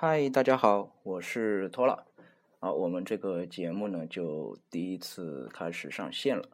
[0.00, 2.04] 嗨，大家好，我是托拉。
[2.60, 6.44] 啊，我们这个节目呢，就第一次开始上线了。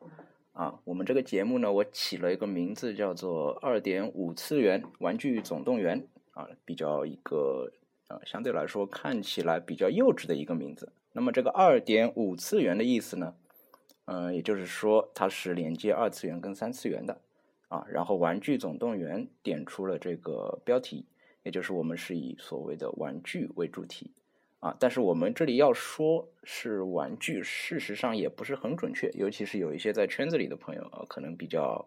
[0.55, 6.01] 啊，我们这个节目呢，我起了一个名字，叫做《二点五次元玩具总动员》
[6.41, 7.71] 啊，比较一个
[8.09, 10.91] 啊，相对来说看起来比较幼稚的一个名字。
[11.13, 13.35] 那么这个二点五次元的意思呢，
[14.07, 17.21] 嗯，也就是说它是连接二次元跟三次元的
[17.69, 17.85] 啊。
[17.91, 21.05] 然后《玩具总动员》点出了这个标题，
[21.45, 24.11] 也就是我们是以所谓的玩具为主题。
[24.59, 31.87] 啊，但是我们这里要说是玩具，事实上也不是很准确，尤其是有一些在圈子里的朋友啊，可能比较，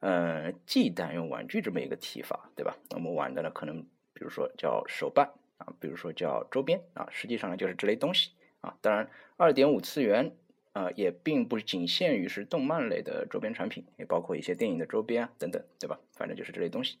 [0.00, 2.76] 呃，忌惮用玩具这么一个提法，对吧？
[2.90, 3.80] 我们玩的呢，可能
[4.12, 8.76] 比如说叫手办啊，比如说叫周边啊，实际上呢就是这类东西啊。
[8.82, 10.36] 当然，二点五次元
[10.74, 15.98] 啊，也并不仅限于是动漫类的周边产品，也包括一些电影的周边啊等等，对吧？
[16.12, 16.98] 反正就是这类东西。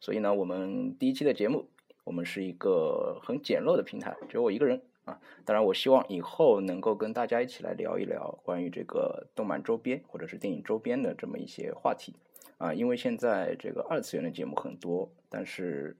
[0.00, 1.68] 所以呢，我们第一期的节目。
[2.02, 5.20] 我们是一个很简陋的平台，只有我一个人啊。
[5.44, 12.16] 当然，我希望以后能够跟大家一起来聊一聊关于这个动漫周边或者是电影周边的这么一些话题
[12.56, 12.74] 啊。
[12.74, 15.96] 因为现在这个二次元的节目很多，但是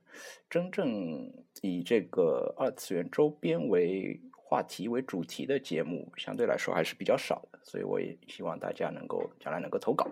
[0.49, 10.09] 真正以这个二次元周边为话题为主题的节目相对来说还是比较少的，所以我也希望大家能够将来能够投稿，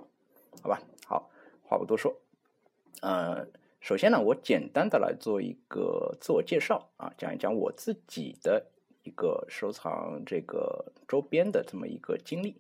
[0.63, 0.81] 好吧？
[1.07, 1.29] 好，
[1.65, 2.15] 话不多说，
[3.01, 3.49] 呃。
[3.81, 8.67] 首先呢，我简单的来做一个自我介绍啊，讲一讲我自己的
[9.05, 12.57] 一个收藏这个周边的这么一个经历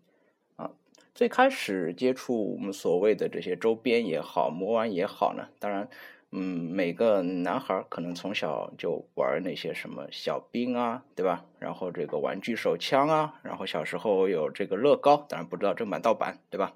[0.56, 0.70] 啊。
[1.14, 5.88] 最开始接触我们所谓的这些周边也好，魔玩也好呢，当然，
[6.30, 11.44] 嗯，每个男孩可能从小就玩那些什么小兵啊，对吧？
[11.58, 16.74] 然后这个玩具手枪啊，然后小时候有这个乐高，当然不知道正版盗版，对吧？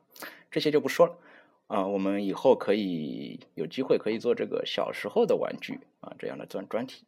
[0.51, 1.17] 这些就不说了。
[1.73, 7.07] 啊，我们以后可以有机会可以做这个小时候的玩具啊这样的专专题。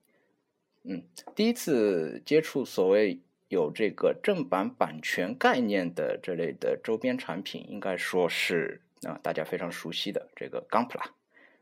[0.84, 1.02] 嗯，
[1.34, 11.10] 第一次接触所谓有这个正版版权概念的这类的周边产品，应该说是啊大家非常熟悉的这个钢普拉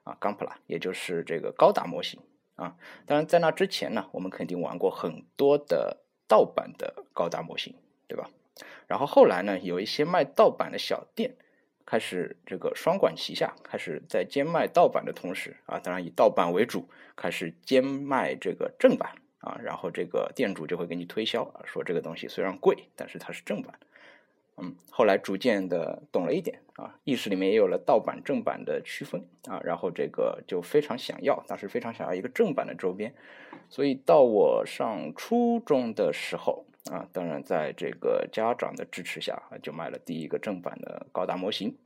[0.05, 2.21] 啊钢普拉，也就是这个高达模型
[2.55, 2.77] 啊。
[3.05, 7.75] 当然在那之前呢，我们肯定玩过很多的盗版的高达模型，
[8.07, 8.31] 对吧？
[8.87, 11.35] 然后后来呢，有一些卖盗版的小店。
[11.85, 23.75] 开始这个双管齐下，开始在兼卖盗版的同时啊，当然以盗版为主，开始兼卖这个正版啊，然后这个店主就会给你推销，说这个东西虽然贵，但是它是正版。
[24.57, 33.15] 嗯，后来逐渐的懂了一点啊，意识里面也有了盗版正版的区分啊，然后这个就非常想要，当时非常想要一个正版的周边，
[33.69, 36.65] 所以到我上初中的时候。
[36.91, 41.77] 啊，当然，在这个家长的支持下，就买了第一个正版的高达模型。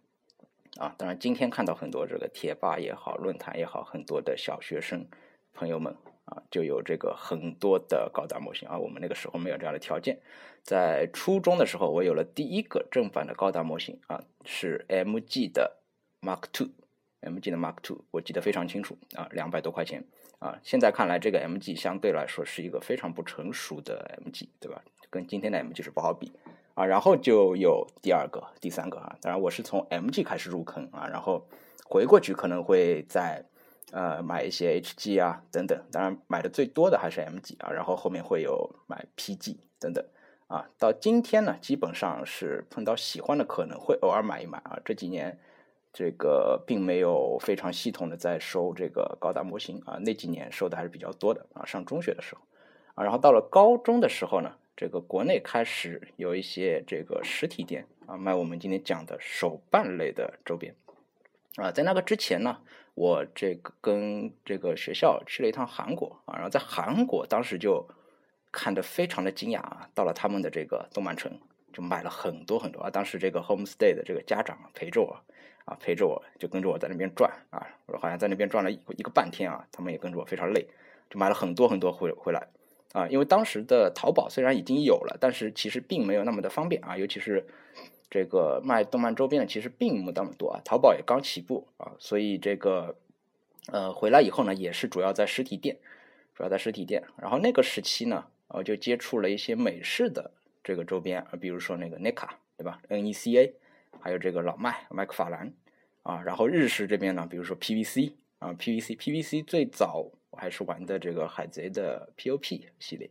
[0.79, 5.07] 啊，当然，今天看到很多这个贴吧也好，论坛也好，很多的小学生
[5.53, 8.79] 朋友们啊，就有这个很多的高达模型啊。
[8.79, 10.19] 我们那个时候没有这样的条件，
[10.63, 15.77] 在初中的时候，我有了第一个正版的高达模型啊，是 MG 的
[16.21, 20.05] Mark Two，MG 的 Mark Two，我记得非常清楚啊，两百多块钱。
[20.39, 24.83] 啊，现在看来，这个 MG 相对来说是一个非常不成熟的 MG，对吧？
[25.09, 26.31] 跟今天的 MG 是不好比
[26.75, 26.85] 啊。
[26.85, 29.17] 然后就有第二个、第三个啊。
[29.23, 31.49] 当然，我是从 MG 开始入坑啊，然后
[31.87, 33.47] 回过去可能会再
[33.93, 35.83] 呃买一些 HG 啊等等。
[35.91, 37.73] 当然，买的最多的还是 MG 啊。
[37.73, 40.05] 然后后面会有买 PG 等等
[40.49, 40.69] 啊。
[40.79, 44.79] 到今天呢，基本上是碰到喜欢的可能会偶尔买一买啊。
[44.85, 45.39] 这几年。
[45.99, 51.65] 这个并没有非常系统的在收这个高达模型啊，那几年收的还是比较多的啊。
[51.65, 52.43] 上中学的时候
[52.97, 60.75] 啊，然后到了高中的时候呢，这个国内开始有一些这个实体店啊卖我们今天讲的手办类的周边
[61.57, 61.73] 啊。
[61.73, 62.59] 在那个之前呢，
[62.93, 67.89] 我这个跟这个学校去了一趟韩国啊，然后在韩国当时就
[68.53, 71.41] 看得非常的惊讶啊，到了他们的这个动漫城
[71.73, 72.91] 就买了很多很多啊。
[72.91, 75.17] 当时这个 homestay 的这个家长陪着我。
[75.67, 80.65] 啊，陪着我就跟着我在那边转啊，我好像在那边转了一个半天啊，他们也跟着我非常累，
[81.11, 82.47] 就买了很多很多回回来
[82.93, 83.09] 啊。
[83.09, 87.45] 因为当时的淘宝虽然已经有了，但是其实并没有那么的方便啊，尤其是
[88.09, 92.97] 这个卖动漫周边的其实并没有那么多啊，淘宝也刚起步啊，所以这个
[93.73, 95.77] 呃回来以后呢，也是主要在实体店，
[96.33, 97.03] 主要在实体店。
[97.21, 100.31] 然后那个时期呢，我就接触了一些美式的
[100.63, 103.53] 这个周边啊，比如说那个 NECA 对吧，NECA。
[104.01, 105.53] 还有这个老麦麦克法兰
[106.03, 113.11] 啊，然后日式这边呢，比如说 PVC 啊，PVC，PVC 最早我还是玩的这个海贼的 POP 系列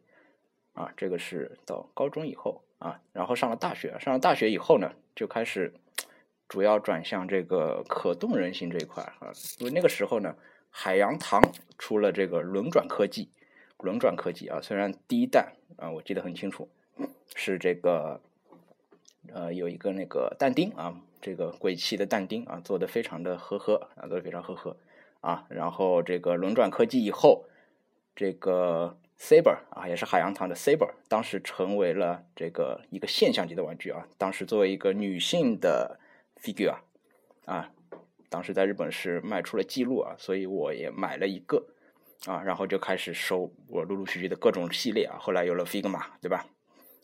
[0.73, 5.73] 啊，这个是到高中以后啊，然后上了大学，上了大学以后呢，就开始
[6.47, 10.35] 主要转向这个可动人形这一块啊，因为那个时候呢，
[10.69, 11.41] 海洋堂
[11.77, 13.29] 出了这个轮转科技，
[13.79, 16.69] 轮转科技啊，虽然第一代啊我记得很清楚，
[17.35, 18.21] 是这个
[19.33, 24.77] 呃有一个那个但丁啊，这个鬼泣的但丁啊做的非常的呵呵啊，做的非常呵呵
[25.21, 27.45] 啊，然后这个轮转科技以后，
[28.15, 35.99] 这个 Saber 啊也是海洋堂的 Saber，当时成为了这个一个现象级的玩具啊，当时作为一个女性的
[36.41, 36.77] figure
[37.45, 37.71] 啊，
[38.29, 41.67] 当时在日本是卖出了记录啊，所以我也买了一个。
[42.25, 46.47] 啊，然后就开始收我陆陆续续的各种系列啊，后来有了 Figma，对吧？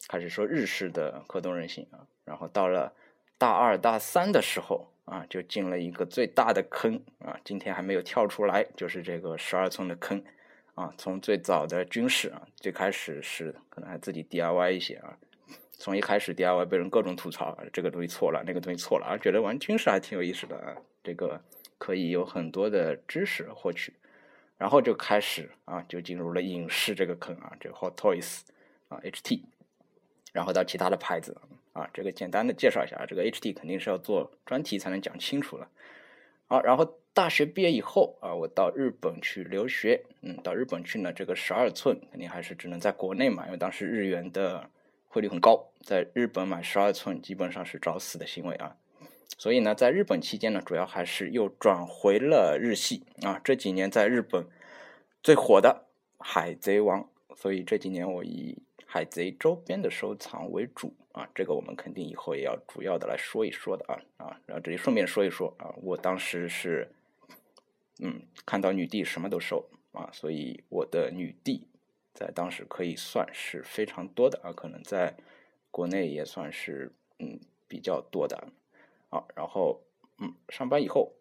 [0.07, 2.93] 开始说日式的可动人形啊，然后到了
[3.37, 10.23] 大二大三的时候啊，就进了一个最大的坑啊，今天还没有跳出来，就是这个十二寸的坑
[10.75, 10.93] 啊。
[10.97, 15.17] 从最早的军事啊，最开始是可能还自己 DIY 一些啊，
[15.71, 21.41] 从一开始 DIY 被人各种吐槽，这个东西错了，那个东西错了啊，觉得玩军事还挺有意思的啊，这个
[21.77, 23.93] 可以有很多的知识获取。
[24.57, 28.41] 然后就开始啊，就进入了影视这个坑啊，这个 Hot Toys
[28.89, 29.41] 啊，HT，
[30.31, 31.35] 然后到其他的牌子
[31.73, 35.69] 啊，这个简单的介绍一下啊，这个 HT 肯定是要做专题才能讲清楚了。
[36.47, 44.69] 好，然后大学毕业以后啊，我到日本去留学，嗯，到日本去呢，这个十二寸肯定还是只能在国内买，因为当时日元的
[45.07, 48.75] 汇率很高，在日本买十二寸基本上是找死的行为啊。
[49.37, 53.39] 所以呢，在日本期间呢，主要还是又转回了日系啊。
[53.43, 54.45] 这几年在日本
[55.23, 55.85] 最火的
[56.23, 58.57] 《海贼王》，所以这几年我以
[58.93, 61.29] 海贼周边的收藏为主啊。
[61.33, 64.41] 这个我们肯定以后也要主要的来说一说的啊啊。
[64.45, 66.91] 然后这里顺便说一说啊，我当时是
[68.01, 71.65] 嗯看到女帝什么都收啊，所以我的女帝
[72.13, 75.15] 在当时可以算是非常多的啊，可能在
[75.71, 77.39] 国内也算是嗯
[77.69, 78.49] 比较多的。
[79.09, 79.81] 啊，然后，
[80.19, 81.13] 嗯，上班以后，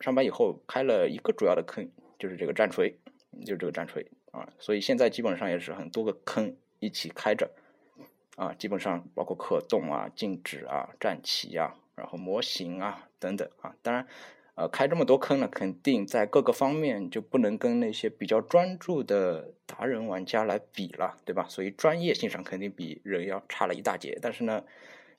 [0.00, 1.88] 上班以后开了一个主要的坑，
[2.18, 2.98] 就是这个战锤，
[3.44, 6.56] 就是这个战锤啊，所以现在基本上也是很多个坑
[6.86, 7.50] 一起开着，
[8.36, 14.06] 啊，基本上包括可动啊、静止啊、战旗啊，然后模型啊等等啊，当然，
[14.54, 21.46] 呃，开这么多坑呢，肯定在各个方面就不能跟那些比较专注的达人玩家来比了，对吧？
[21.48, 24.64] 所以专业性上肯定比人要差了一大截，但是呢。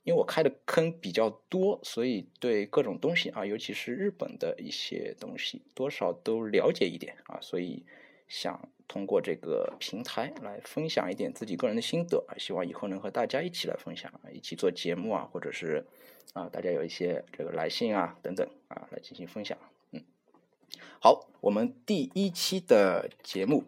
[0.04, 7.84] 因为我开的坑比较多，所以对各种东西啊，尤其是日本的一些东西，多少都了解一点啊，所以
[8.30, 15.86] 想通过这个平台来分享一点自己个人的心得啊，希望以后能和大家一起来分享，一起做节目啊，或者是
[16.34, 19.57] 啊，大家有一些这个来信啊等等啊，来进行分享。
[19.92, 20.01] 嗯，
[21.00, 23.63] 好，我们第一期的节目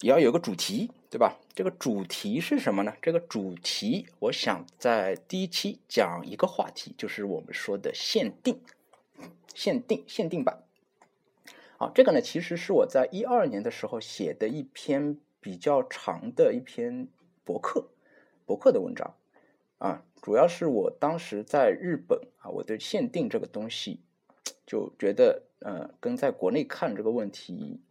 [0.00, 0.90] 也要有个主题。
[1.14, 1.38] 对吧？
[1.54, 2.92] 这个主题是什么呢？
[3.00, 8.60] 这个主题，我想在第一期讲一个话题，就是我们说的限定、
[9.54, 10.63] 限定、限定版。
[11.84, 17.08] 好，这个呢，其实是我在一二年的时候写的一篇比较长的一篇
[17.44, 17.90] 博客，
[18.46, 19.14] 博客的文章
[19.76, 24.00] 啊，主要是我当时在日本啊，我对限定这个东西
[24.64, 27.82] 就觉得，呃，跟在国内看这个问题。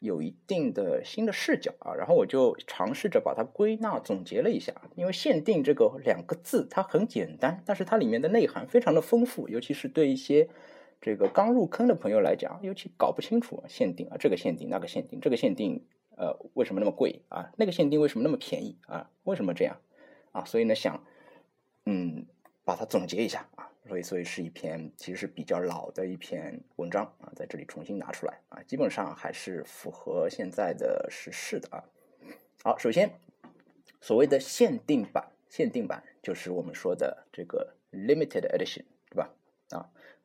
[0.00, 4.72] 有一定的新的视角啊，然后我就尝试着把它归纳总结了一下。
[4.94, 10.48] 因为限定这个两个字它很简单，但是它里面的内涵非常的丰富，尤其是对一些
[11.00, 15.84] 这个刚入坑的朋友来讲，尤其搞不清楚限定啊，这个限定那个限定，这个限定
[16.16, 17.52] 呃为什么那么贵啊？
[17.56, 19.10] 那个限定为什么那么便宜啊？
[19.24, 19.80] 为什么这样
[20.32, 20.44] 啊？
[20.44, 21.04] 所以呢，想
[21.86, 22.26] 嗯
[22.64, 23.70] 把它总结一下啊。
[23.86, 31.84] 所以，所以是一篇其实是比较老的一篇文章啊，在这里重新拿出来啊，基本上还是符合现在的时事的啊。
[32.62, 33.10] 好，首先
[34.02, 38.82] 所谓的限定版，限定版就是我们说的这个 limited edition，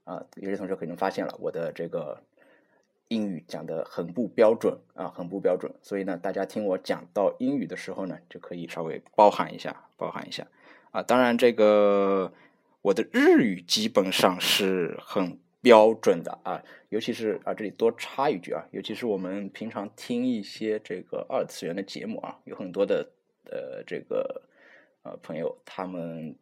[0.04, 2.22] 啊，有些同学可能发现了我的这个
[3.08, 10.48] 英语讲的很不标准啊，很不标准，所以呢，大家听我讲到英语的时候呢，就可以稍微包含一下，包含一下
[10.92, 11.02] 啊。
[11.04, 12.34] 当然这个。
[12.84, 23.10] 我的日语基本上是很标准的啊，尤其是啊，这里多插一句啊，尤其是我们平常听一些这个二次元的节目啊，有很多的
[23.46, 24.42] 呃这个
[25.04, 26.36] 呃朋友，他们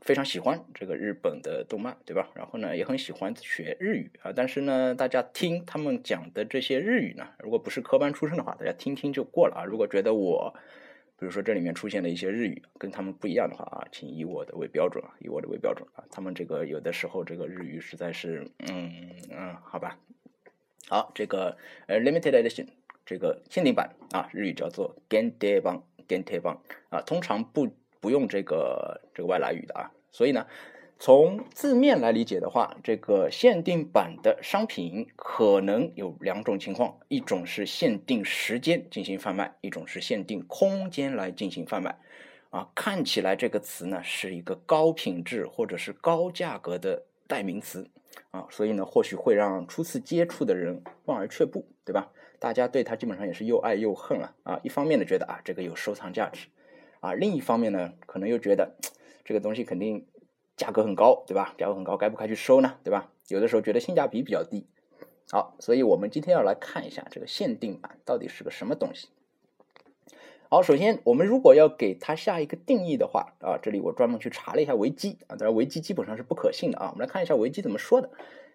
[0.00, 2.28] 非常喜欢这个日本的动漫，对吧？
[2.34, 9.64] 然后呢，也很喜欢学日语啊，但是呢，大家听他们讲的这些日语呢，如果不是科班出身的话，大家听听就过了啊。
[9.64, 10.54] 如果觉得我
[11.18, 16.02] 比如说这里面出现的一些日语跟他们不一样的话啊，请以我的为标准啊，以我的为标准啊。
[16.10, 19.98] 他们这个有的时候这个日语实在是，嗯嗯，好吧。
[20.88, 22.66] 好，这个呃 limited edition
[23.04, 26.56] 这个限定版啊，日语叫做 gente 版，gente 版
[26.88, 27.68] 啊，通常不
[28.00, 29.90] 不用这个这个外来语的啊。
[30.10, 30.46] 所以呢，
[30.98, 41.96] 从字面来理解的话，这个限定版的商品可能有两种情况：一种是限定时间进行贩卖，一种是限定空间来进行贩卖。
[42.50, 47.88] 啊，看起来这个词呢是一个高品质或者是高价格的代名词
[48.32, 52.10] 啊，所以呢或许会让初次接触的人望而却步，对吧？
[52.40, 54.58] 大家对它基本上也是又爱又恨了啊。
[54.64, 56.48] 一方面呢觉得啊这个有收藏价值
[57.00, 58.76] 啊，另一方面呢可能又觉得
[59.24, 60.06] 这个东西肯定
[60.56, 61.54] 价格很高，对吧？
[61.58, 62.76] 价格很高，该不该去收呢？
[62.84, 63.10] 对吧？
[63.28, 64.66] 有的时候觉得性价比比较低。
[65.30, 69.08] 好，所以我们今天要来看一下这个限定版到底是个什么东西。
[70.48, 76.90] 好，首先我们如果要给它下一个定义的话啊，这里我专门去查了一下维基啊，当然维基基本上是不可信的啊。
[76.92, 78.10] 我们来看一下维基怎么说的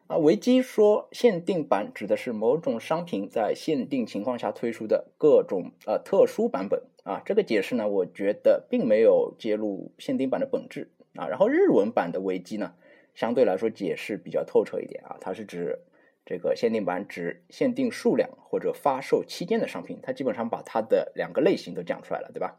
[0.07, 0.17] 啊。
[0.17, 7.21] 维基说，限定版指的是某种商品在限定情况下推出的各种呃特殊版本啊。
[7.23, 11.29] 这个解释呢，我觉得并没有揭露限定版的本质啊。
[11.29, 12.73] 然后日文版的维基呢，
[13.13, 15.79] 相对来说解释比较透彻一点啊，它是指。
[16.27, 22.57] 这个限定版指限定数量或者发售期间的商品，它基本上把它的两个类型都讲出来了，对吧？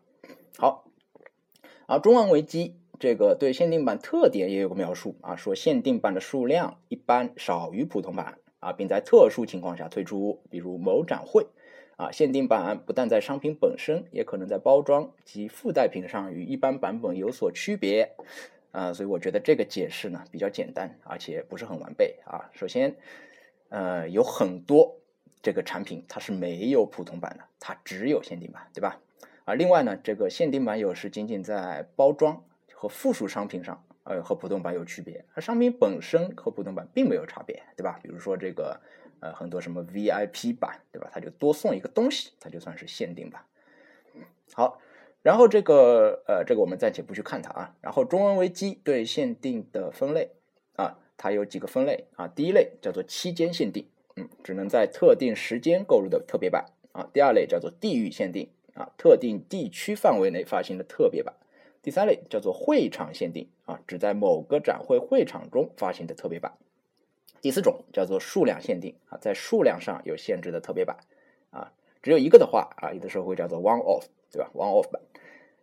[0.57, 0.85] 好，
[1.87, 11.49] 啊，中文维基这个对限定版特点也有个描述啊，说限定版的数量一般少于普通版啊，并在特殊情况下推出，比如某展会
[11.97, 12.13] 啊。
[12.13, 18.15] 限定版不但在商品本身，也可能在包装及附带品上与一般版本有所区别
[18.71, 18.93] 啊。
[18.93, 22.51] 所以我觉得这个解释呢比较简单，而且不是很完备啊。
[22.53, 22.97] 首先。
[23.69, 25.01] 呃，有很多
[25.43, 29.01] 这个产品它是没有普通版的，它只有限定版，对吧？
[29.45, 37.99] 啊，另外呢，这个限定版有时仅仅在包装和附属商品上，呃，和普通版有区别，而商品本身和普通版并没有差别，对吧？
[38.05, 38.81] 比如说这个
[39.21, 41.11] 呃，很多什么 VIP 版，对吧？
[41.13, 43.45] 它就多送一个东西，它就算是限定版。
[44.53, 44.81] 好，
[45.23, 47.75] 然后这个呃，这个我们暂且不去看它啊。
[47.81, 50.31] 然后中文维基对限定的分类
[50.77, 50.99] 啊。
[51.19, 57.09] 它有几个分类啊，第一类叫做期间限定，嗯，只能在特定时间购入的特别版啊。
[57.11, 61.35] 第二类叫做地域限定啊，特定地区范围内发行的特别版。
[61.81, 66.53] 第三类叫做会场限定啊，只在某个展会会场中发行的特别版。
[67.41, 70.97] 第四种叫做数量限定啊，在数量上有限制的特别版
[71.51, 75.01] 啊，只有一个的话啊，有的时候会叫做 one off，对吧？one off 版。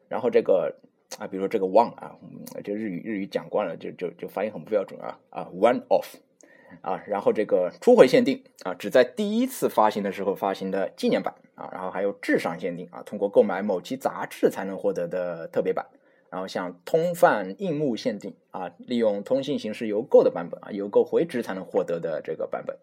[0.07, 0.75] 然后这个。
[1.19, 2.17] 啊，比如说这个 one 啊，
[2.63, 6.15] 就日语日语讲惯了，就就就发音很不标准啊啊 one off
[6.81, 15.85] 啊，然后这个初回限定啊，只在第一次发行的时候发行的纪念版啊，然后还有至上限定啊，通过购买某期杂志才能获得的特别版，
[16.33, 22.75] 然后像通贩硬木限定啊，利用通信形式邮购的版本啊，邮购回执才能获得的这个版本。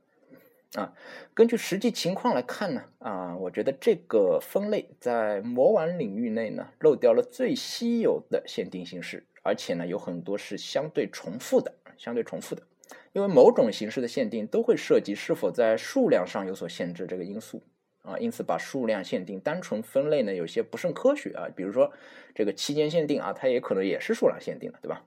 [0.81, 0.95] 啊，
[1.35, 12.63] 根据实际情况来看呢，啊，我觉得这个分类在魔玩领域内呢，漏掉了最稀有的限定形式，而且呢，有很多是相对重复的，相对重复的，
[13.13, 17.65] 因为某种形式的限定都会涉及是否在数量上有所限制这个因素
[18.03, 21.93] 啊，因此把数量限定单纯分类呢，有些不甚科学啊，比如说
[22.35, 25.05] 这个期间限定啊，它也可能也是数量限定的，对吧？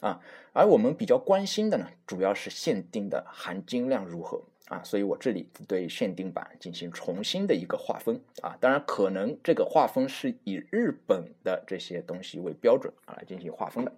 [0.00, 0.20] 啊，
[0.52, 4.42] 而我们比较关心的呢，主要是限定的含金量如何。
[4.68, 13.92] 啊，所以我这里对限定版进行重新的一个划分啊，当然可能这个划分是以日本的这些东西为标准啊来进行划分的。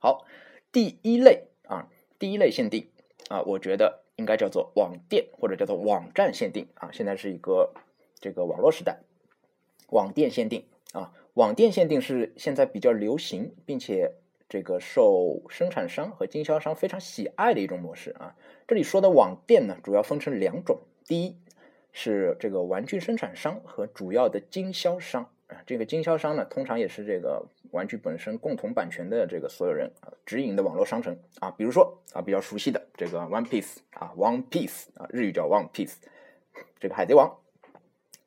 [0.00, 0.26] 好，
[0.72, 1.86] 第一类啊，
[2.18, 2.88] 第一类限定
[3.28, 7.72] 啊，我觉得应该叫做网店或者叫做网站限定啊，现在是一个
[8.18, 8.98] 这个网络时代，
[9.90, 14.12] 网店限定啊，网店限定是现在比较流行，并且。
[14.48, 18.36] 这个受生产商和经销商非常喜爱的一种模式啊，
[18.68, 21.36] 这里说的网店呢，主要分成两种，第一
[21.90, 35.96] 是这个玩具生产商和主要的经销商啊，这个经销商呢，通常也是这个玩具本身共同版权的这个所有人啊，直营的网络商城啊，比如说啊，比较熟悉的这个 One Piece 啊，One Piece 啊，日语叫 One Piece，
[36.80, 37.38] 这个海贼王，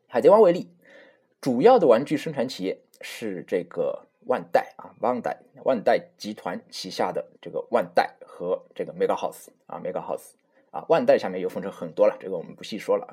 [0.08, 0.70] 海贼王为例，
[1.41, 4.06] 主要的玩具生产企业是这个。
[4.25, 10.34] 万代啊，万代万代集团旗下的这个万代和这个 Mega House 啊，Mega House
[10.70, 13.12] 啊，万代下面又分成很多了，这个我们不细说了啊。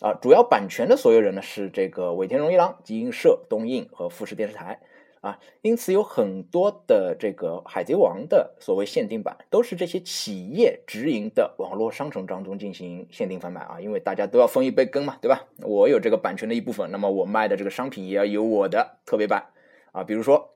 [0.00, 4.78] 啊，主要版权的所有人呢是这个尾田荣一郎、集英社、东映和富士电视台
[5.20, 15.44] 啊，因此有很多的这个海贼王的所谓限定版都是这些企业直营的网络商城当中进行限定贩卖啊，因为大家都要分一杯羹嘛，对吧？
[15.62, 19.46] 我有这个版权的一部分，那么我卖的这个商品也要有我的特别版。
[19.90, 20.54] 啊，比如说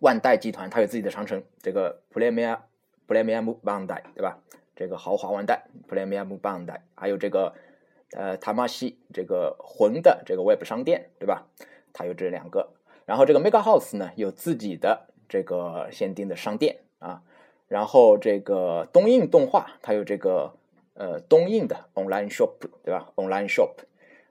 [0.00, 2.58] 万代集团，它有自己的商城，这个 Premium
[3.06, 4.38] Premium Bandai，对吧？
[4.76, 7.54] 这个豪华万代 Premium Bandai，还有这个
[8.12, 11.46] 呃塔玛西这个魂的这个 Web 商店，对吧？
[11.94, 12.74] 它有这两个。
[13.08, 17.22] 然后这个 Mega House 呢，有自己的这个限定的商店啊，
[17.66, 20.52] 然后这个东映动画它有这个
[20.92, 22.50] 呃东映的 online shop
[22.84, 23.70] 对吧？online shop，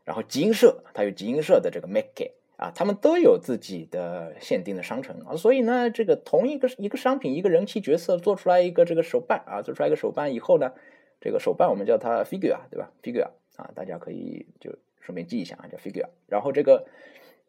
[0.06, 10.72] 然后集英社它有集英社的这个 make 啊，他们都有自己的限定的商城啊，所以呢，这个同一个一个商品一个人气角色做出来一个这个手办啊，做出来一个手办以后呢，
[11.20, 16.86] 这个手办我们叫它 figure 对吧？figure 啊，大家可以就顺便记一下啊，叫 figure，然后这个。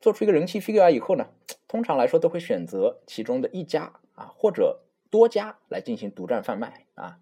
[0.01, 1.29] 做出一个人气 figure 以后呢，
[1.67, 7.19] 通常来说都会选择其中的一家啊或者多家来进行独占贩卖啊。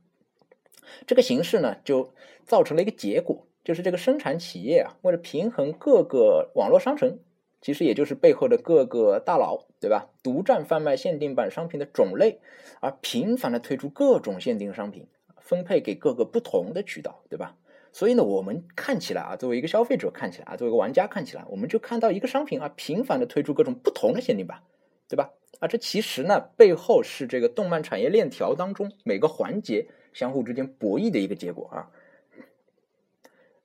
[1.07, 2.13] 这个形式呢，就
[2.45, 7.19] 造成了一个结果，就是这个生产企业啊，为了平衡各个网络商城，
[7.61, 10.11] 其实也就是背后的各个大佬，对吧？
[10.23, 12.41] 独占贩卖限定版商品的种类，
[12.81, 15.09] 而频繁的推出各种限定商品，
[15.41, 17.57] 分配给各个不同的渠道，对吧？
[17.97, 24.61] 所以呢，我们看起来啊，作为一个消费者看起来啊，作为一个玩家看起来，我们就看到一个商品啊，频繁的推出各种不同的限定版，
[25.09, 25.31] 对吧？
[25.61, 31.89] 啊，这其实呢，背后是这个动漫产业链条当中每个环节相互之间博弈的一个结果啊。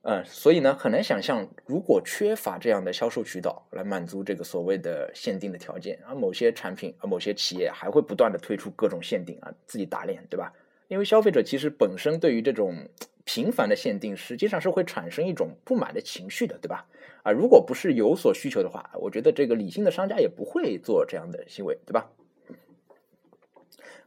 [0.03, 10.53] 嗯，所以呢，很难想象，如果缺乏这样的销售渠道来满足这个所谓的限定的条件啊，某些产品啊，某些企业还会不断的推出各种限定啊，自己打脸，对吧？
[10.87, 12.87] 因为消费者其实本身对于这种。
[13.25, 16.85] 频繁的限定实际上是会产生一种不满的情绪的，对吧？
[17.23, 22.09] 啊，如果不是有所需求的话，我觉得这个理性的商家也不会做这样的行为，对吧？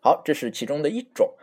[0.00, 1.34] 好，这是其中的一种。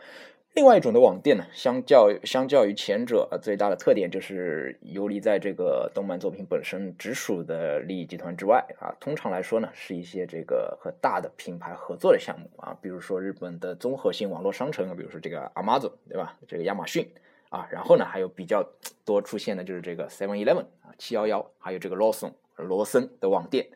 [0.54, 8.92] 另外一种的网店呢，相较相较于前者，呃，最大的特点就是游离在这个动漫作品本身直属的利益集团之外啊。
[9.00, 16.36] 通常来说呢，是一些这个和大的品牌合作的项目啊，比如说日本的综合性网络商城，比如说这个 Amazon，对吧？
[16.46, 17.10] 这个亚马逊。
[17.52, 18.66] 啊，然后呢，还有比较
[19.04, 23.68] 多出现的就是这个 Seven Eleven 啊，七幺幺，还有这个罗森罗森的网店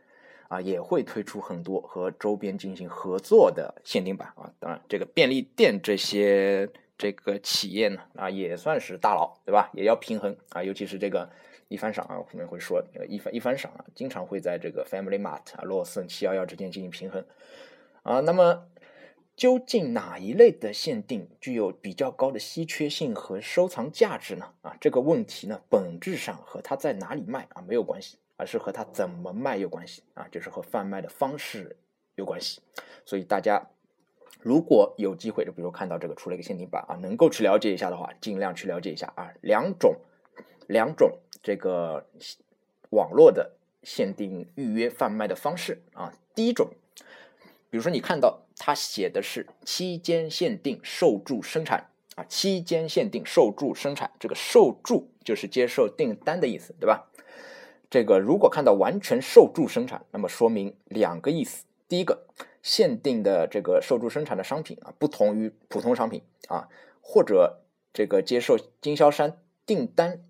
[0.49, 4.51] 啊，也会推出很多和周边进行合作的限定版啊。
[4.59, 6.67] 当然，这个便利店这些
[6.97, 9.69] 这个企业呢，啊，也算是大佬，对吧？
[9.75, 11.29] 也要平衡啊，尤其是这个
[11.69, 17.23] 一番赏啊，后面会说，一番一番赏啊，经常会在这个 Family Mart 啊、罗森、七幺幺之间进行平衡
[18.03, 18.21] 啊。
[18.21, 18.67] 那么。
[19.37, 24.55] 究竟哪一类的限定具有比较高的稀缺性和收藏价值呢？
[24.63, 31.77] 啊，这个问题呢，本质上和它在哪里卖啊没有关系，而是和它怎么卖有关系啊，就是和贩卖的方式
[32.15, 32.63] 有关系。
[33.05, 33.69] 所以大家
[34.41, 39.31] 如果有机会，就比如看到这个出了一个限定版啊，能够去了解一下的话，尽量去了解一下啊。
[39.43, 39.97] 两种
[40.67, 42.09] 两种这个
[42.89, 46.71] 网络的限定预约贩卖的方式啊，第一种。
[47.77, 57.11] 比如说，你看到它写的是期间限定受注生产啊，期间限定受注生产，这个受注就是接受订单的意思，对吧？
[57.91, 62.27] 这个如果看到完全受注生产，那么说明两个意思：第一个，
[62.63, 66.69] 限定的这个受注生产的商品啊，不同于普通商品啊，
[67.03, 67.61] 或者
[67.93, 69.37] 这个接受经销商
[69.67, 70.25] 订单，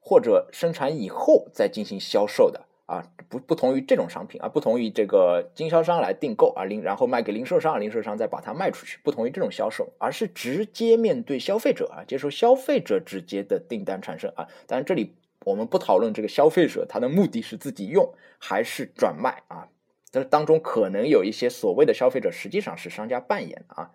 [0.00, 2.64] 或者生产以后再进行销售的。
[2.86, 14.46] 啊，不不同于这种商品啊，不同于这个经销商来订购啊，零然后卖给零售商，零售商再把它卖出去，不同于这种销售，而是直接面对消费者啊，接受消费者直接的订单产生啊。
[14.66, 15.14] 当然，这里
[15.46, 19.68] 我们不讨论这个消费者他的目的是自己用还是转卖啊，
[20.10, 23.92] 这当中可能有一些所谓的消费者实际上是商家扮演的啊，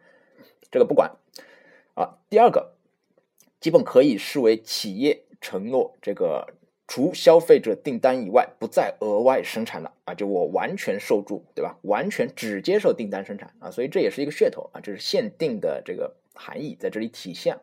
[0.72, 1.12] 这个不管
[1.94, 2.18] 啊。
[2.28, 2.74] 第二个，
[3.60, 6.56] 基本可以视为企业承诺这个。
[6.92, 10.16] 除消费者订单以外，不再额外生产了啊！
[10.16, 11.78] 就我完全受注，对吧？
[11.84, 13.70] 完全只接受订单生产啊！
[13.70, 14.82] 所以这也是一个噱头啊！
[14.82, 17.60] 这是限定的这个含义在这里体现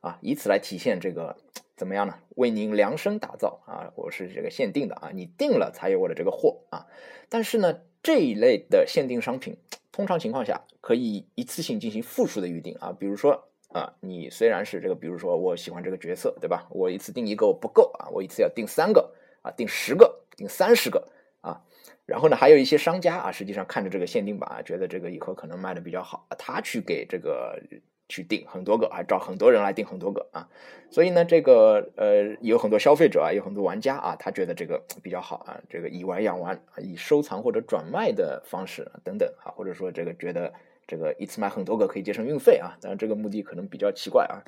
[0.00, 1.36] 啊，以此来体现这个
[1.76, 2.14] 怎么样呢？
[2.36, 3.92] 为您量身打造啊！
[3.96, 6.86] 我是这个限定的啊，你定了才有我的这个货啊！
[7.28, 9.58] 但是呢，这一类的限定商品，
[9.92, 13.49] 通常情况下可以一次性进行复数的预定啊，比如说。
[13.72, 16.66] 啊，你虽然是这个，比如说我喜欢这个角色，对吧？
[16.70, 21.08] 我一次定一个不够啊，我一次要定三个啊，定十个，定三十个
[21.40, 21.62] 啊。
[22.04, 27.62] 然后呢，还有一些商家啊，实际上看着这个限定版啊，觉得这个以后可能卖的比较好，他去给这个
[28.08, 30.48] 去定很多个，还找很多人来定很多个啊。
[30.90, 40.52] 所以呢，这个呃，有很多消费者啊，有很多玩家啊，他觉得这个比较好啊，这个以玩养玩，以收藏或者转卖的方式等等啊，或者说这个觉得。
[40.90, 44.42] 这个一次买很多个可以节省运费啊，当然这个目的可能比较奇怪啊，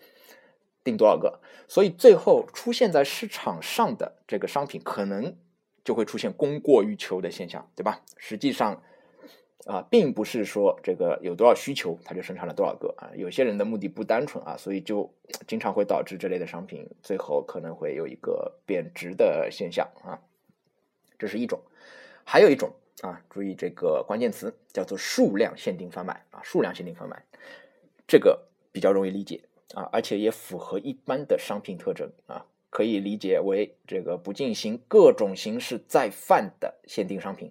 [0.83, 5.37] 订多少个，所以最后出现在市场上的这个商品可能
[5.85, 8.03] 就会出现供过于求的现象，对吧？
[8.17, 8.83] 实际上
[9.67, 15.15] 啊，并不是说这个有多少需求它就生产了多少个啊，有些人的目的不单纯啊，所以就
[15.47, 20.19] 经常会导致这类的商品最后可能会有一个贬值的现象啊，
[21.21, 21.61] 这是一种，
[22.25, 27.25] 还有一种啊，注意这个关键词叫做数量限定贩卖啊，数量限定贩卖，
[28.07, 29.43] 这个比较容易理解
[29.75, 37.51] 啊，而且也符合一般的商品特征啊，可以理解为这个不进行各种形式再贩的限定商品。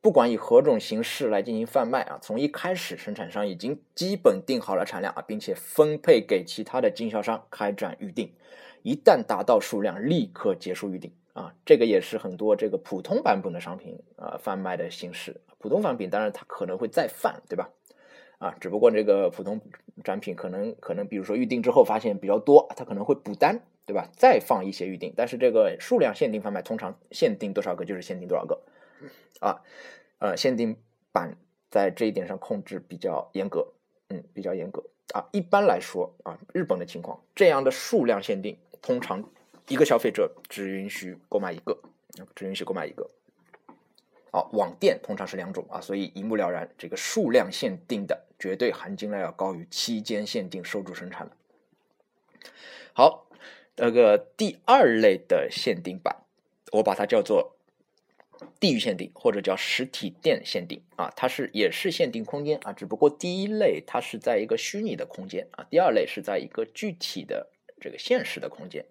[0.00, 8.32] 不管以何种形式来进行贩卖啊，从一开始生产商已经基本定好了产量啊，并且分配给其他的经销商开展预定，
[8.82, 11.54] 一旦达到数量，立刻结束预定啊。
[11.64, 15.40] 这个也是很多这个普通版本的商品啊贩卖的形式。
[15.58, 17.70] 普通商品当然它可能会再贩，对吧？
[18.38, 19.60] 啊，只不过这个普通
[20.04, 24.08] 展品可能可能比如说预定之后发现比较多，它可能会补单，对吧？
[24.12, 28.62] 再放一些预定，但是这个数量限定贩卖通常限定多少个就是限定多少个。
[29.40, 29.62] 啊，
[30.18, 30.76] 呃，限定
[31.10, 31.36] 版
[31.68, 33.72] 在这一点上控制比较严格，
[34.08, 35.26] 嗯，比较严格啊。
[35.32, 39.28] 一般来说啊，日本的情况，这样的数量限定，通常
[39.68, 41.78] 一个消费者只允许购买一个，
[42.34, 43.08] 只允许购买一个。
[44.32, 51.36] 好，网店通常是两种啊，所以一目了然，这个数量限定的绝对含金量要高于期间限定收住生产的。
[52.92, 53.26] 好，
[53.76, 56.24] 那个第二类的限定版，
[56.72, 57.54] 我把它叫做。
[58.60, 67.48] 地域限定或者叫实体店限定啊，它是也是限定空间啊，只不过第一类它是在一个虚拟的空间啊，第二类是在一个具体的
[67.80, 68.84] 这个现实的空间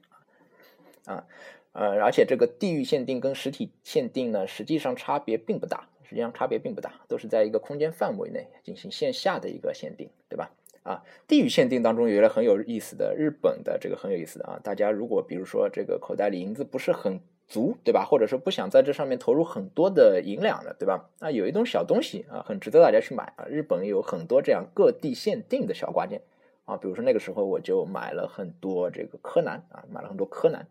[1.08, 1.26] 啊，
[1.72, 10.52] 呃，而且这个地域限定跟实体限定呢，实际上差别并不大，实际上差别并不大，都是在一个空间范围内进行线下的一个限定，对吧？
[10.84, 17.20] 啊，地域限定当中有一个很有意思的日本的这个很有意思的啊，大家如果比如说这个口袋里银子不是很。
[17.50, 18.04] 足对吧？
[18.04, 21.10] 或者说不想在这上面投入很多的银两的，对吧？
[21.22, 23.46] 那有一种小东西啊，很值得大家去买啊。
[23.46, 26.20] 日本有很多这样各地限定的小挂件
[26.66, 30.68] 啊，比如说那个时候我就买了很多这个柯南啊，买了很多柯南。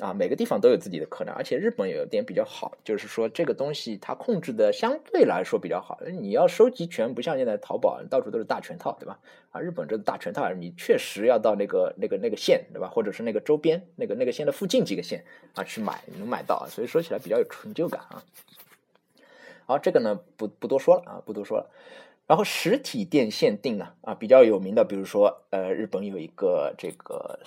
[0.00, 6.00] 啊，每个地方都有自己的客栈，而且日本有一点比较好，就是说这个东西它控制的相对来说比较好。
[6.20, 9.18] 你要收集全，不像现在淘宝到处都是大全套，对吧？
[9.50, 12.88] 啊，日本这个大全套，你确实要到那个那个那个县，对吧？
[12.88, 18.22] 或者是那个周边那个那个县的附近几个县啊去买，能买到，所以说起来比较有成就感啊。
[19.66, 21.70] 好，这个呢不不多说了啊，不多说了。
[22.26, 27.40] 然后实体店限定呢啊比较有名的，比如说呃日本有一个这个。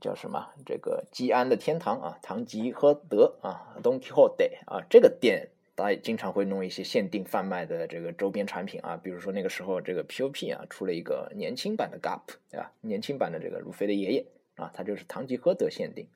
[0.00, 0.48] 叫什么？
[0.64, 12.72] 这个吉安的天堂啊，唐吉诃德啊，Don Quixote 啊，这个店大家经常会弄一些限定贩卖的这个周边产品啊，比如说那个时候这个 POP 啊出了一个年轻版的 Gap，对吧？
[12.80, 16.06] 年轻版的这个路飞的爷爷啊，它就是唐吉诃德限定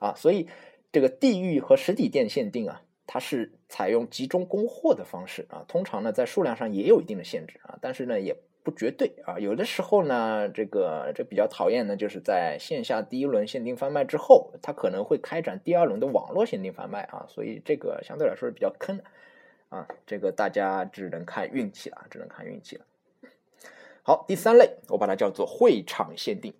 [0.00, 0.48] 啊，所以
[0.92, 8.36] 这个地域和实体店限定啊，它是采用集中供货的方式啊，通常呢在数量上也有一定的限制啊，但是呢也。
[8.64, 19.04] 不绝对啊，有的时候呢，这个这比较讨厌呢，就是在线下第一轮限定贩卖之后，它可能会开展第二轮的网络限定贩卖啊，所以这个相对来说是比较坑的
[19.68, 22.86] 啊，这个大家只能看运气了，只能看运气了。
[24.02, 26.54] 好，第三类我把它叫做会场限定，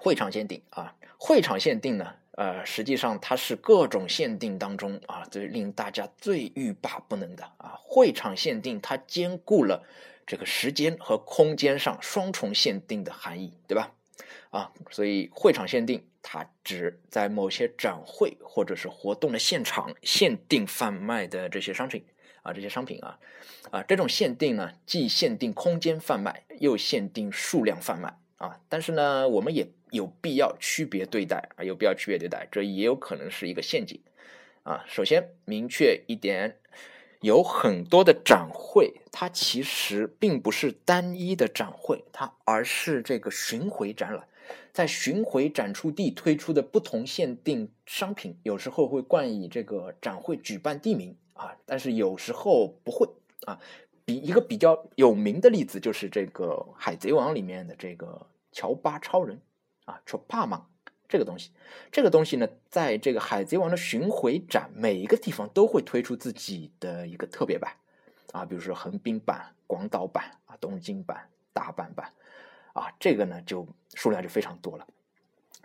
[0.00, 9.84] 会场限定啊，会场限定呢，呃，实际上它是各种限定当中啊最令大家最欲罢不能的啊，会场限定它兼顾了。
[10.26, 13.92] 这个时间和空间上双重限定的含义，对吧？
[14.50, 22.04] 啊，所以会场限定它指在某些展会或者是活动的现场限定贩卖的这些商品
[22.42, 23.18] 啊，这些商品啊，
[23.70, 28.60] 啊，这种限定呢，既限定空间贩卖，又限定数量贩卖啊。
[28.68, 33.98] 但是呢，我们也有必要区别对待啊，有必要区别对待，这也有可能是一个陷阱
[34.62, 34.84] 啊。
[34.86, 36.58] 首先明确一点。
[37.22, 44.28] 有很多的展会，它其实并不是单一的展会，它而是这个巡回展览，
[44.72, 53.08] 在巡回展出地推出的不同限定商品，有时候会冠以这个展会举办地名啊，但是有时候不会
[53.46, 53.58] 啊。
[54.04, 59.40] 比一个比较有名的例子就是这个《海贼王》里面的这个乔巴超人
[59.84, 60.66] 啊，乔巴嘛。
[61.12, 61.50] 这个东西，
[61.90, 67.74] 这个东西呢，在这个海贼王的巡回展，每一个地方都会推出自己的一个特别版，
[68.32, 72.14] 啊，比如说横滨版、广岛版、啊东京版、大阪版，
[72.72, 74.86] 啊，这个呢就数量就非常多了。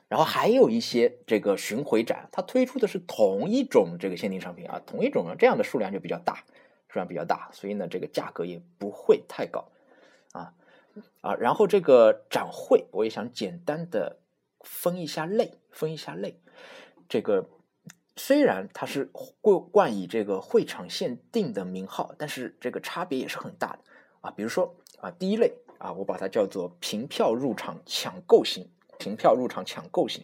[0.10, 6.44] 然后还有一些这个巡回展，它推出的是同一种这个限定商品啊，同一种这样的数量就比较大，
[6.90, 9.64] 数量比较大，所以呢这个价格也不会太高，
[10.34, 10.54] 啊
[11.22, 14.18] 啊，然后这个展会我也想简单的。
[14.70, 16.40] 分一下类，分一下类，
[17.08, 17.50] 这个
[18.16, 19.10] 虽然它是
[19.42, 23.80] 冠冠以这个会场限定的名号，但是这个差别也是很大的
[24.22, 24.32] 啊。
[24.32, 30.24] 比如说啊，第一类啊，我把它叫做凭票入场抢购型，凭票入场抢购型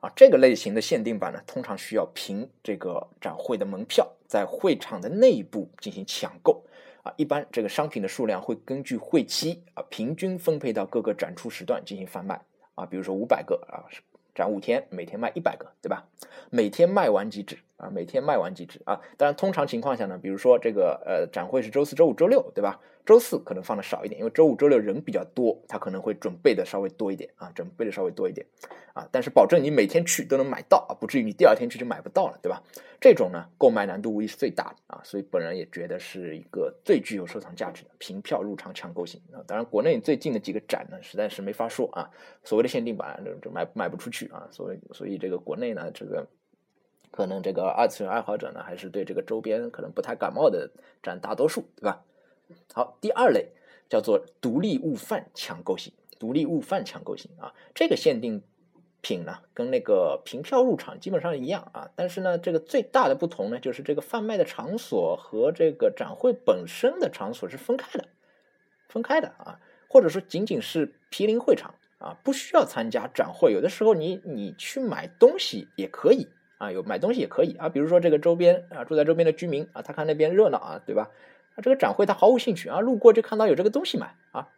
[0.00, 6.64] 啊，这个类型的限定版呢，通常需要凭这个展会的门票，在会场的内部进行抢购。
[7.04, 12.42] 啊，一般这个商品的数量会根据会期啊，平均分配到各个展出时段进行贩卖。
[12.74, 14.02] 啊，比如说五百个啊，是
[14.34, 16.04] 展五天，每天卖一百个，对吧？
[16.50, 19.00] 每天卖完即止啊，每天卖完即止啊。
[19.16, 22.80] 当然，通常情况下呢，比如说这个呃，展会是周四周五周六，对吧？
[23.04, 28.46] 周四可能放的少一点，因为周五周六人比较多，他可能会准备的稍微多一点啊，准备的稍微多一点
[28.94, 29.06] 啊。
[29.12, 32.62] 但是保证你每天去都能买到啊，不至于你第二天去就买不到了，对吧？
[32.98, 39.44] 这种呢，购买难度无疑是最大的啊，所以本人也觉得是一个最具有收藏价值的凭票入场抢购型啊。
[39.46, 42.10] 当然，国内最近的几个展呢，实在是没法说啊，
[42.42, 46.26] 所谓的限定版这这卖卖不出去啊，所以所以这个国内呢，这个
[47.10, 50.70] 可能这个二次元爱好者呢，还是对这个周边可能不太感冒的
[51.02, 52.02] 占大多数，对吧？
[52.72, 53.48] 好，第二类
[53.88, 58.42] 叫做独立物贩抢购型，独立物贩抢购型啊，这个限定
[59.00, 68.08] 品呢，跟那个凭票入场基本上一样啊，但是呢，这个最大的不同呢，就是这个贩卖的场所和这个展会本身的场所是分开的，
[68.88, 76.28] 分开的啊，或者说仅仅是毗邻会场啊，不需要参加展会，有的时候你你去买东西也可以
[76.58, 81.10] 啊，有买东西也可以啊，比如说这个周边啊，住在周边的居民啊，他看那边热闹啊，对吧？
[81.54, 84.48] 啊，这个展会他毫无兴趣啊，路过就看到有这个东西买啊，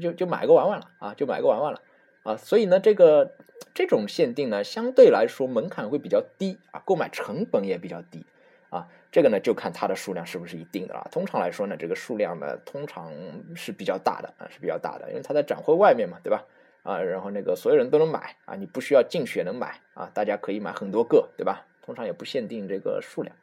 [0.00, 1.80] 就就买个玩玩了啊，就买个玩玩了
[2.22, 3.32] 啊，所以呢，这个
[3.74, 8.24] 这种限定呢，相对来说门槛会比较低啊，购买成本也比较低
[8.70, 11.08] 啊，这个呢就看它的数量是不是一定的了。
[11.10, 13.12] 通常来说呢，这个数量呢通常
[13.54, 16.44] 是比较大的啊，是比较大的，因为它在展会外面嘛，对吧？
[16.84, 21.66] 啊，然后那个所有人都能买啊，你不需要竞选能买啊，大家可以买很多个，对吧？
[21.82, 23.34] 通常也不限定这个数量。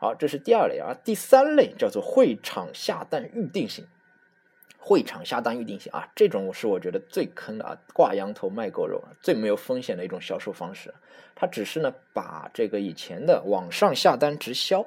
[0.00, 3.84] 好，这是第二类啊，第三类叫做会场下单预定型。
[4.78, 10.94] 会场下单预定型啊，这种是我觉得最坑的啊，挂羊头卖狗肉，最没有风险的一种销售方式。
[11.34, 14.86] 它只是呢，把这个以前的网上下单直销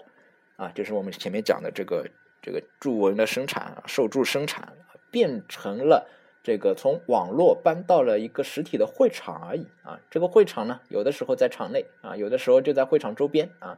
[0.56, 2.10] 啊，就是我们前面讲的这个
[2.42, 4.74] 这个注文的生产、受助生产，
[5.12, 6.10] 变成了
[6.42, 10.00] 这个从网络搬到了一个实体的会场而已啊。
[10.10, 13.78] 这个会场呢，有的时候在场内啊，有的时候就在会场周边啊。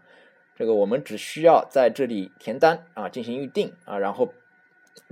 [0.55, 4.33] 这个我们只需要在这里填单啊，进行预定啊，然后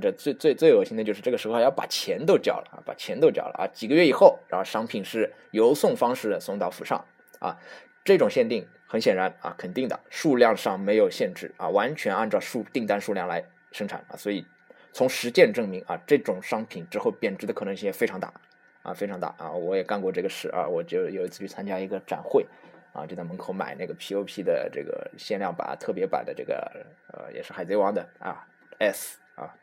[0.01, 7.05] 这最最最恶心的就是这个时候还要把钱都交了啊，把钱都交了啊，几个月以后，然后商品是邮送方式送到府上
[7.39, 7.59] 啊，
[8.05, 14.45] 这种限定很显然啊，肯定的数量上没有限制啊，完全按照数订单数量来生产啊，所以
[14.93, 18.33] 从实践证明啊，这种商品之后贬值的可能性非常大
[18.81, 22.45] 啊，非常大啊，我也干过这个事啊，我就有一次去参加一个展会。
[22.93, 29.53] 啊，就在门口买那个 POP 的这个限量版、特别版的这个，呃，也是海贼王的啊 S 啊，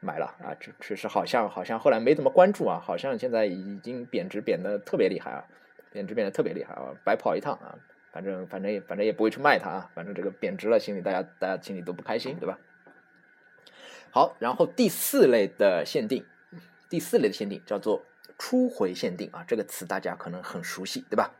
[0.00, 5.44] 买了啊，这确实好像好像后来没怎么关注啊，好像现在已经贬值贬的特别厉害啊，
[5.90, 7.78] 贬值贬的特别厉害啊，白跑一趟啊，
[8.12, 12.58] 反正反正也反正也不会去卖它啊，反正这个贬值了，心里大家大家心里都不开心，对吧？
[14.10, 16.26] 好，然后第四类的限定，
[16.90, 18.04] 第四类的限定叫做
[18.38, 21.32] 初回限定啊，这个词大家可能很熟悉，对吧？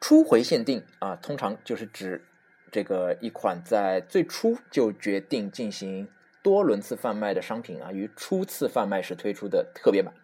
[0.00, 2.24] 初回限定啊，通常就是指
[2.70, 6.08] 这个一款在最初就决定进行
[6.42, 10.14] 多轮次贩卖的商品啊，于初次贩卖时推出的特别版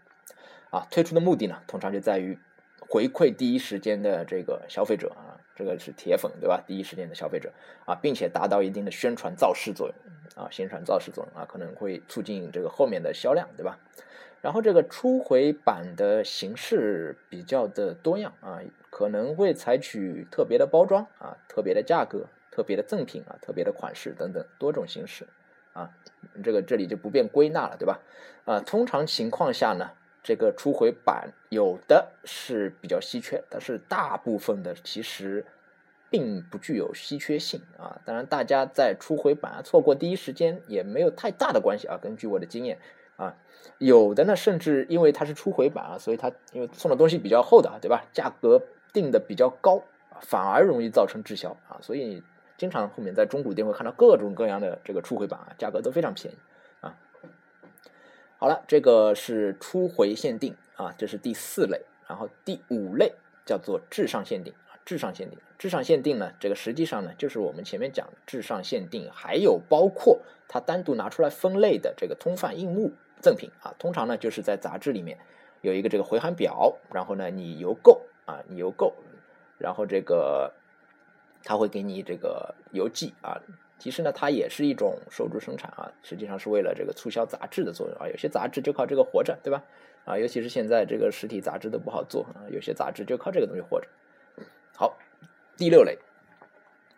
[0.70, 0.86] 啊。
[0.90, 2.38] 推出的目的呢，通常就在于
[2.78, 6.62] 回馈第一时间的这个消费者啊，这个是铁粉对吧？
[6.66, 7.52] 第一时间的消费者
[7.86, 9.96] 啊，并且达到一定的宣传造势作用
[10.44, 13.78] 啊，宣传造势作用啊，可能会促进这个后面的销量，对吧？
[14.42, 18.60] 然后这个初回版的形式比较的多样啊。
[19.02, 25.26] 可能会采取特别的包装啊，特别的价格，特别的赠品啊，特别的款式等等多种形式
[25.72, 25.90] 啊，
[26.44, 28.00] 这个这里就不便归纳了，对吧？
[28.44, 29.90] 啊，通常情况下呢，
[30.22, 35.44] 这个初回版有的是比较稀缺，但是大部分的其实
[36.08, 38.00] 并不具有稀缺性啊。
[38.04, 41.98] 当然，大家在初回版啊错过第一时间也没有太大的关系啊。
[42.00, 42.78] 根据我的经验
[43.16, 43.34] 啊，
[43.78, 48.04] 有的呢，甚至因为它是初回版啊，所以它因为送的东西比较厚的，对吧？
[48.12, 48.62] 价格。
[48.92, 49.82] 定的比较高，
[50.20, 52.22] 反而容易造成滞销啊，所以
[52.56, 56.36] 经常后面在中古店会看到各种各样的这个初回版啊，价格都非常便宜
[56.80, 56.94] 啊。
[58.38, 63.12] 好了，这个是初回限定啊，这是第四类，然后第五类
[63.44, 75.18] 叫做至上限定啊，至上限定，至上限定呢，这个实际上呢就是我们前面讲的至上限定，还有包括它单独拿出来分类的这个通贩印物赠品啊，通常呢就是在杂志里面
[75.62, 78.02] 有一个这个回函表，然后呢你邮购。
[78.32, 78.94] 啊，你邮购，
[79.58, 80.52] 然后这个
[81.44, 83.38] 他会给你这个邮寄啊。
[83.78, 88.08] 其实呢，它也是一种收入生产啊，实际上是为了这个促销杂志的作用啊。
[88.08, 89.62] 有些杂志就靠这个活着，对吧？
[90.04, 93.88] 啊，尤其是现在这个实体杂志都不好做啊，有些杂志就靠这个东西活着。
[94.76, 94.96] 好，
[95.56, 95.98] 第六类，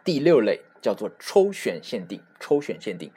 [0.05, 3.11] 第六类叫做抽选限定，抽选限定，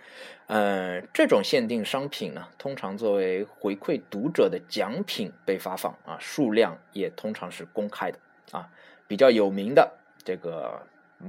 [0.45, 8.17] 呃，这种限定商品呢，通常作为回馈读者的奖品被发放啊，数量也通常是公开的
[8.53, 8.69] 啊，
[9.05, 9.91] 比较有名的
[10.23, 10.81] 这个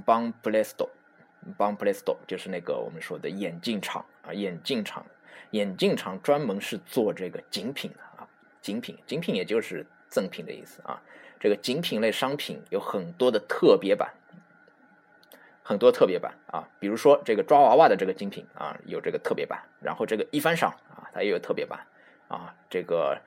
[0.04, 0.90] 邦 Play Store。
[1.56, 5.04] 邦 Play Store 就是那个我们说的眼镜厂啊，眼镜厂，
[5.50, 8.28] 眼镜厂专门是做这个精品的啊，
[8.62, 11.02] 精品，精品也就是赠品的意思啊。
[11.40, 14.14] 这个精品类商品有很多的特别版，
[15.68, 21.78] 很多特别版啊，比如说这个抓娃娃的这个精品啊，有这个特别版，然后这个一番赏啊，它也有特别版
[22.26, 23.18] 啊，这个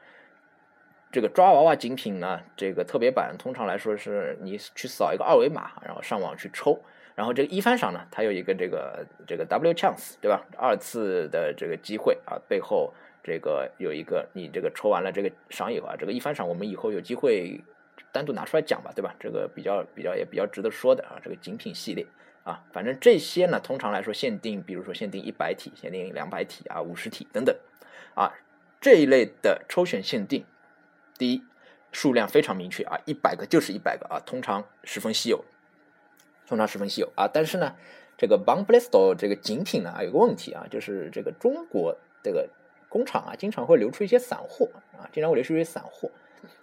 [1.12, 6.82] 这个抓娃娃精品呢，这个特别版通常来说是你去扫一个二维码，然后上网去抽。
[7.14, 10.44] 然后这个一番赏呢，它有一个这个这个 W chance，对吧？
[10.58, 12.92] 二次的这个机会啊，背后
[13.24, 17.62] 这个有一个你这个抽完了这个赏以后啊，这个一番赏我们以后有机会
[18.12, 19.14] 单独拿出来讲吧，对吧？
[19.20, 22.04] 这个比较比较也比较值得说的啊，这个精品系列
[22.44, 27.56] 啊，反正这些呢，通常来说限定，比如说限定一百体、限定两百体啊、五十体等等
[28.16, 28.34] 啊，
[28.80, 30.46] 这一类的抽选限定，
[31.18, 31.44] 第一
[31.92, 35.44] 数量非常明确啊，一百个就是一百个啊，通常十分稀有。
[36.48, 37.76] 通常十分稀有啊，但是呢，
[38.18, 42.50] 这个 b a n g l a s t o 这个精品呢，有个问题啊，就是这个中国这个
[42.90, 46.12] 工厂啊，经常会流出一些散货啊，经常会流出一些散货，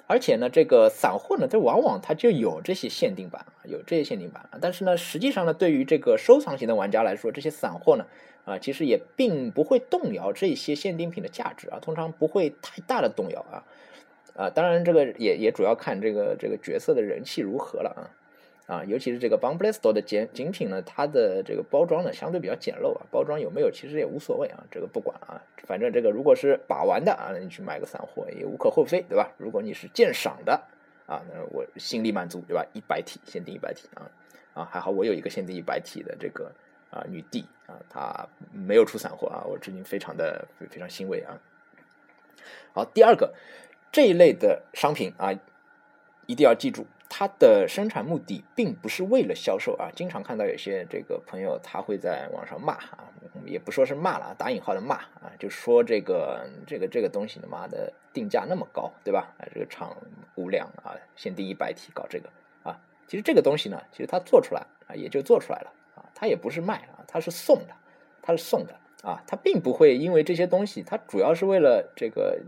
[0.07, 8.07] 而且呢，这个散货呢，它往往它就有这些限定版，有这些限定版啊，但是呢，实际上呢，对于这个收藏型的玩家来说，这些散货呢，
[8.45, 13.65] 啊，其实也并不会动摇这些限定品的价值啊，通常不会太大的动摇啊，
[14.35, 18.09] 啊，当然这个也也主要看这个这个角色的人气如何了啊。
[18.69, 29.33] 啊，尤其是这个 b a n g l a s t o 的简精品呢，它的这个包装呢相对比较简陋啊，包装有没有其实也无所谓啊，这个不管啊，反正这个如果是把玩的啊，你去买个散货也无可厚非，对吧？
[29.39, 30.53] 如果你是鉴赏的
[31.07, 32.63] 啊，那我心里满足，对吧？
[32.75, 34.05] 一百体限定一百体啊
[34.53, 36.53] 啊，还好我有一个限定一百体的这个
[36.91, 41.41] 啊女帝啊，她没有出散货啊，我至今非常的非常欣慰啊。
[42.75, 43.33] 好，第二个
[43.91, 45.33] 这一类的商品啊，
[46.27, 46.87] 一定要记住。
[47.19, 53.11] 它的生产目的并不是为了销售啊，经常看到有些这个朋友他会在网上骂啊，
[53.45, 59.35] 也不说是骂了，打引号的骂啊，就说这个这个这个东西他妈的定价那么高，对吧？
[59.37, 59.97] 啊，这个厂
[60.37, 62.31] 无良啊，限定一百体搞这个
[62.63, 62.79] 啊，
[63.09, 67.75] 其实这个东西呢，其实它做出来啊，也就做出来了啊，它也不是卖啊，它是送的，
[68.23, 72.39] 它是送的啊，它并不会因为这些东西，它主要是为了这个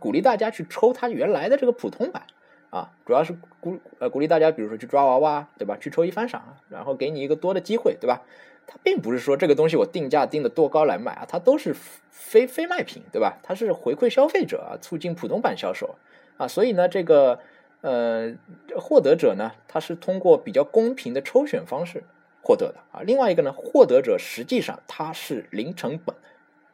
[0.00, 2.22] 鼓励大家去抽它原来的这个普通版。
[2.70, 5.76] 啊，主要是鼓呃鼓励大家，比如说去抓娃娃，对吧？
[5.80, 8.22] 去抽一番赏，然后给你一个多的机会，对吧？
[8.66, 11.74] 它并不是说这个东西我定价定的多高来卖啊，它都是
[12.10, 13.38] 非非卖品，对吧？
[13.42, 15.94] 它是回馈消费者啊，促进普通版销售
[16.36, 17.38] 啊，所以呢，这个
[17.82, 18.34] 呃
[18.76, 22.02] 获得者呢，他是通过比较公平的抽选方式
[22.42, 23.02] 获得的啊。
[23.02, 26.16] 另外一个呢，获得者实际上他是零成本，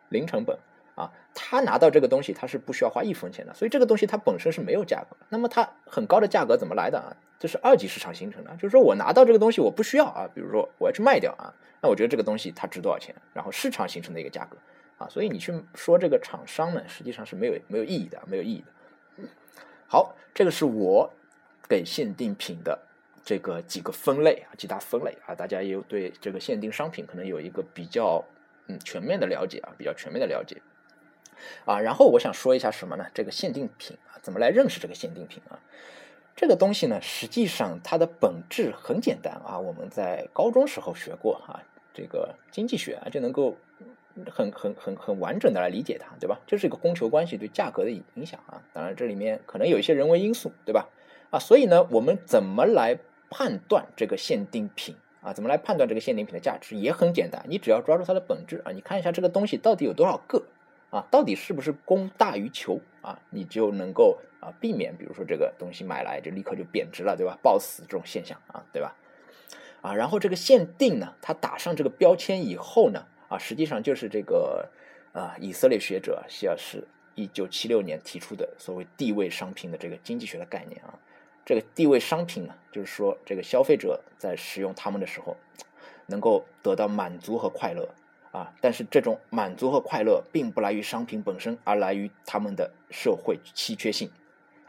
[0.08, 0.58] 零成本。
[0.94, 5.16] 啊，他拿到这个东西，他是不需要花一分钱的，所以这个东西它本身是没有价格。
[5.30, 7.16] 那么它很高的价格怎么来的啊？
[7.38, 14.56] 这是二级市场形成的，就是说我拿到这个东西我不需要啊，比如说我要去卖掉啊，那我觉得这个东西它值多少钱，然后市场形成的一个价格
[14.98, 19.24] 啊，所以你去说这个厂商呢，实际上是没有没有意义的，没有意义的。
[19.88, 21.10] 好，这个是我
[21.68, 22.78] 给限定品的
[23.24, 28.24] 这个几个分类啊，几大分类啊，大家也有对这个限定商品可能有一个比较
[28.68, 30.60] 嗯全面的了解啊，比较全面的了解。
[31.64, 33.06] 啊，然后我想说一下什么呢？
[33.14, 35.58] 这个限定品啊，怎么来认识这个限定品啊？
[36.34, 43.54] 这个东西呢，实际上它的本质很简单啊，我们在高中时候学过啊，这个经济学啊，就能够
[44.30, 46.40] 很很很很完整的来理解它，对吧？
[46.46, 48.62] 就是一个供求关系对价格的影响啊。
[48.72, 50.88] 当然这里面可能有一些人为因素，对吧？
[51.30, 55.34] 啊，所以呢，我们怎么来判断这个限定品啊？
[55.34, 60.42] 怎么来判断这个限定品的价值也很简单，你只要抓住它的本质啊，你看一下这个东西到底有多少个。
[60.92, 63.18] 啊，到底是不是供大于求啊？
[63.30, 67.38] 你就能够啊避免，比如说这个东西买来就立刻就贬值了，对吧？
[67.42, 68.94] 暴死这种现象啊，对吧？
[69.80, 74.68] 啊，然后这个限定呢，它打上这个标签以后呢，啊，实际上就是这个
[75.14, 80.98] 啊以色列学者希尔斯一九七六年提出的所谓地位商品的这个经济学的概念啊。
[81.46, 85.38] 这个地位商品呢，就是说这个消费者在使用它们的时候，
[86.04, 87.88] 能够得到满足和快乐。
[88.32, 94.10] 啊，但是这种满足和快乐并不来于商品本身，而来于他们的社会稀缺性，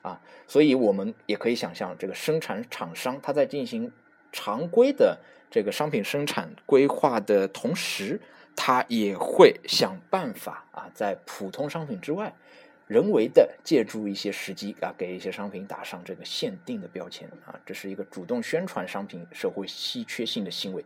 [0.01, 3.89] 啊，所以我们也可以想象，这个生产厂商他在进行
[4.34, 5.18] 常规的
[5.49, 8.20] 这个商品生产规划的同时，
[8.53, 12.34] 他也会想办法啊，在普通商品之外，
[12.88, 20.86] 人为的借助一些时机啊，给一些商品打上这个限定的标签啊，这是一个主动宣传商品社会稀缺性的行为。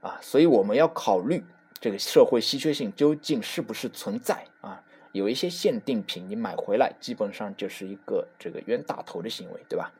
[0.00, 1.42] 啊，所以我们要考虑
[1.84, 4.82] 这个社会稀缺性究竟是不是存在啊？
[5.12, 9.92] 有一些限定品你买回来，基本上就是一个这个冤大头的行为，对吧？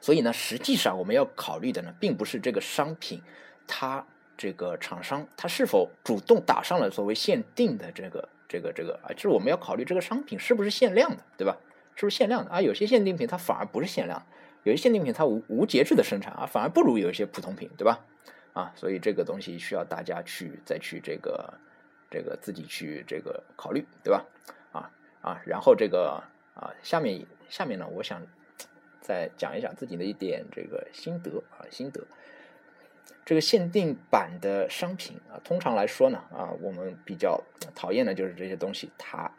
[0.00, 3.22] 所以呢，实际上我们要考虑的呢，并不是这个商品
[3.68, 4.04] 它
[4.36, 8.28] 这个厂商它是否主动打上了所谓限定的这个。
[8.48, 11.56] 这个这个啊，就是我们要考虑这个商品是不是限量的，对吧？
[11.94, 12.60] 是不是限量的啊？
[12.60, 14.26] 有些限定品它反而不是限量，
[14.64, 18.04] 有些限定品它无无节制的生产啊，反而不如有一些普通品，对吧？
[18.54, 21.52] 啊，所以这个东西需要大家去再去这个
[22.10, 24.24] 这个自己去这个考虑，对吧？
[24.72, 24.90] 啊
[25.20, 26.22] 啊，然后这个
[26.54, 28.26] 啊，下面下面呢，我想
[29.00, 32.00] 再讲一讲自己的一点这个心得啊心得。
[33.26, 37.42] 这个限定版的商品啊，通常来说呢，啊，我们比较
[37.74, 39.30] 讨厌的就是这些东西，它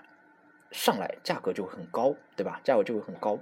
[0.72, 2.60] 上来价格就会很高，对吧？
[2.64, 3.40] 价格就会很高，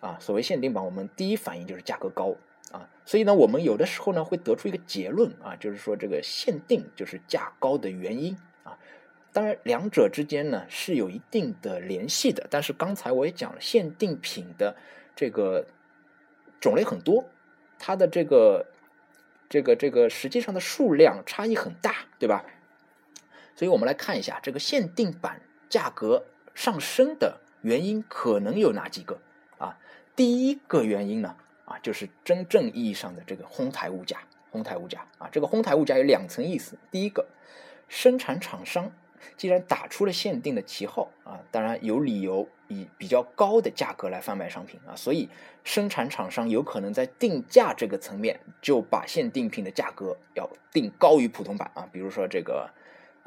[0.00, 2.34] 啊，所谓限定版，我们第一反应就是价格高，
[2.78, 8.78] 啊，所以呢，我们有的时候呢会得出一个结论啊，就是说这个限定就是价高的原因啊。
[9.32, 14.76] 当然，两者之间呢是有一定的联系的，但是刚才我也讲了，限定品的
[15.14, 15.66] 这个
[16.60, 17.24] 种类很多，
[17.78, 18.66] 它的这个。
[19.48, 22.44] 这个这个实际上的数量差异很大，对吧？
[23.54, 29.20] 所以我们来看一下这个限定版价格上升的原因可能有哪几个
[29.58, 29.78] 啊？
[30.16, 31.36] 第一个原因呢
[31.66, 34.18] 啊，就是真正意义上的这个哄抬物价，
[34.50, 35.28] 哄抬物价啊。
[35.30, 37.26] 这个哄抬物价有两层意思，第一个，
[37.86, 38.90] 生产厂商。
[39.36, 45.28] 既然打出了限定的旗号啊，当然有理由以比较高的价格来贩卖商品啊，所以
[45.64, 52.70] 生产厂商有可能在定价这个层面就把限定品的价格要定高于普通版啊，比如说这个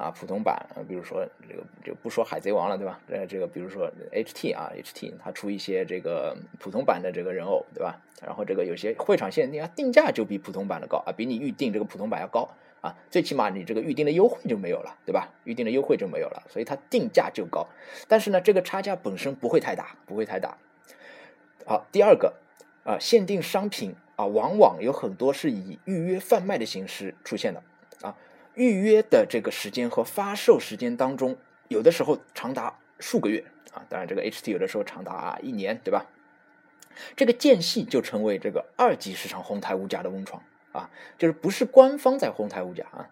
[0.00, 2.98] 啊普通版，比如说这个就不说海贼王了对吧？
[3.08, 8.00] 呃，这个比如说 HT 啊 HT，它出一些这个普通版的这个人偶对吧？
[8.22, 12.48] 然后这个有些会场限定啊，定价就比普通版的高啊，比你预定这个普通版要高。
[12.82, 15.28] 啊，最起码你这个预定的优惠就没有了，对吧？
[15.44, 17.68] 预定的优惠就没有了，所以它定价就高。
[18.08, 20.56] 但是呢，这个差价本身不会太大，不会太大。
[21.66, 22.36] 好，第二个
[22.82, 27.62] 啊，限定商品啊，往往有很多是以预约贩卖的形式出现的
[28.00, 28.16] 啊。
[28.60, 31.34] 预约的这个时间和发售时间当中，
[31.68, 33.42] 有的时候长达数个月
[33.72, 36.04] 啊，当然这个 HT 有的时候长达一年，对吧？
[37.16, 40.42] 这个间隙就成为这个二级市场哄抬物价的温床。
[40.72, 40.88] 啊，
[41.18, 43.08] 就是不是官方在哄抬物价啊，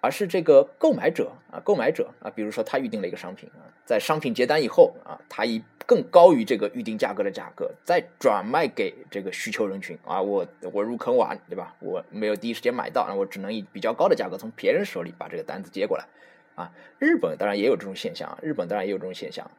[0.00, 11.74] 而是这个购买者啊，购买者啊，比如说他预定了一个商品啊，在商品结单以后啊，他以更高于这个预定价格的价格再转卖给这个需求人群啊，我我入坑晚对吧？
[11.80, 16.06] 我没有第一时间买到，那我只能以比较高的价格从别人手里把这个单子接过来
[16.54, 16.72] 啊。
[16.98, 19.50] 日本当然也有这种现象啊，日本当然也有这种现象，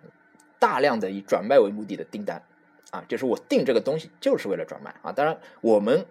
[0.57, 2.41] 大量的以转卖为目的的订单
[2.89, 5.11] 啊，就是我订这个东西就是为了转卖啊。
[5.11, 6.05] 当然我们。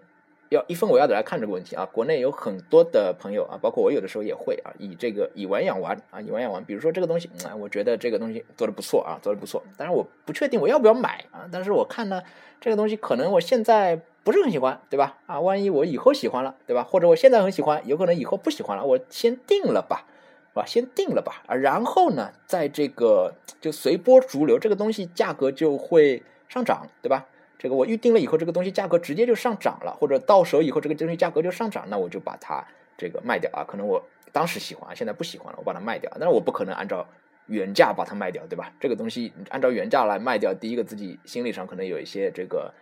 [0.51, 1.87] 要一分为二的来看这个问题啊！
[1.93, 6.61] 国内有很多的朋友啊，包括我有的时候也会啊，以这个以玩养玩啊，以玩养玩。
[6.65, 9.63] 比如说这个东西，啊，我觉得这个东西做的不错啊，做的不错。
[9.77, 11.47] 但是我不确定我要不要买啊。
[11.49, 12.21] 但是我看呢，
[12.59, 15.19] 这个东西可能我现在不是很喜欢，对吧？
[15.25, 16.83] 啊，万一我以后喜欢了，对吧？
[16.83, 20.03] 或者我现在很喜欢，有可能以后不喜欢了，我先定了吧，
[20.51, 20.65] 是吧？
[20.65, 27.25] 先定了吧啊，然后呢，在这个就随波逐流，这个东西价格就会上涨，对吧？
[27.61, 32.65] 这个我预定了以后，这个东西价格直接就上涨了，或者到手以后这个东西价格就上涨，那我就把它
[32.97, 33.63] 这个卖掉啊。
[33.63, 36.11] 可能我当时喜欢，现在不喜欢了，我把它卖掉。
[36.15, 37.05] 但是我不可能按照
[37.45, 38.73] 原价把它卖掉，对吧？
[38.79, 42.73] 这个东西按照原价来卖掉，第一个自己心理上可能有一些这个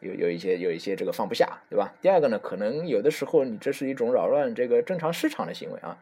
[0.00, 1.94] 有有一些有一些这个放不下，对吧？
[2.02, 5.96] 第二个呢，可能有的时候你这是一种扰乱这个正常市场的行为啊。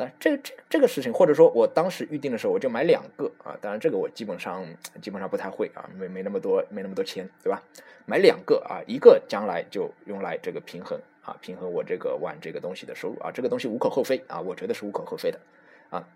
[0.00, 3.54] 啊，这这这个事情，或者说我当时预定的时候，我就买两个啊。
[3.60, 4.64] 当然，这个我基本上
[5.02, 7.62] 基本上不太会啊，没没那么多没那么多钱，对吧？
[8.06, 13.30] 买两个啊，一个将来就用来这个平衡啊，平衡我这个玩这个东西的收入啊。
[13.30, 15.38] 这个东西无可厚非啊，我觉得是无可厚非的
[15.90, 16.08] 啊。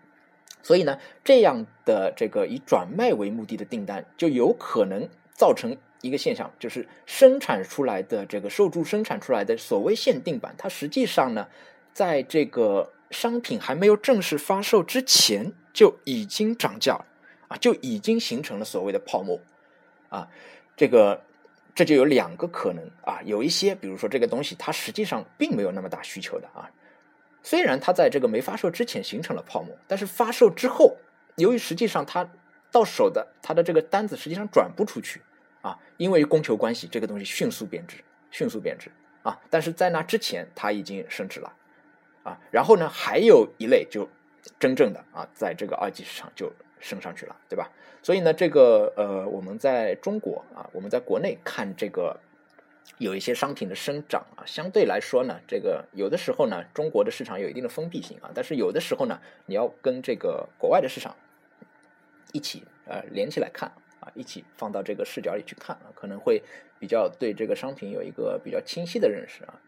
[0.63, 11.47] 所以呢，这样的这个以转卖为目的的订单，就有可能造成一个现象，就是生产出来的这个受助生产出来的所谓限定版，它实际上呢，
[11.93, 12.91] 在这个。
[13.15, 17.05] 商品还没有正式发售之前就已经涨价了
[17.47, 19.39] 啊，就已经形成了所谓的泡沫
[20.09, 20.27] 啊。
[20.75, 21.23] 这个
[21.73, 26.69] 这就有两个可能啊，有一些比如说这个东西它实际上并没有那么大需求的啊，
[27.41, 30.97] 虽然它在这个没发售之前形成了泡沫，但是发售之后，
[31.37, 32.29] 由于实际上它
[32.69, 35.21] 到手的它的这个单子实际上转不出去
[35.61, 38.91] 啊，因为供求关系，这个东西迅速贬值，迅速贬值
[39.23, 39.39] 啊。
[39.49, 41.53] 但是在那之前，它已经升值了。
[42.25, 44.09] 啊，然后呢，还有一类就
[44.59, 47.69] 真正的啊，在这个二级市场就升上去了，对吧？
[48.01, 52.19] 所以呢，这个呃，我们在中国啊，我们在国内看这个
[52.97, 61.15] 有一些商品的生长啊，相对来说呢，这个有的时候呢，中国的市场有一定的封闭性啊，但是有的时候呢，你要跟这个国外的市场
[62.33, 66.41] 一起呃连起来看啊，一起放到这个视角里去看啊，可能会
[66.79, 69.61] 比较对这个商品有一个比较清晰的认识啊。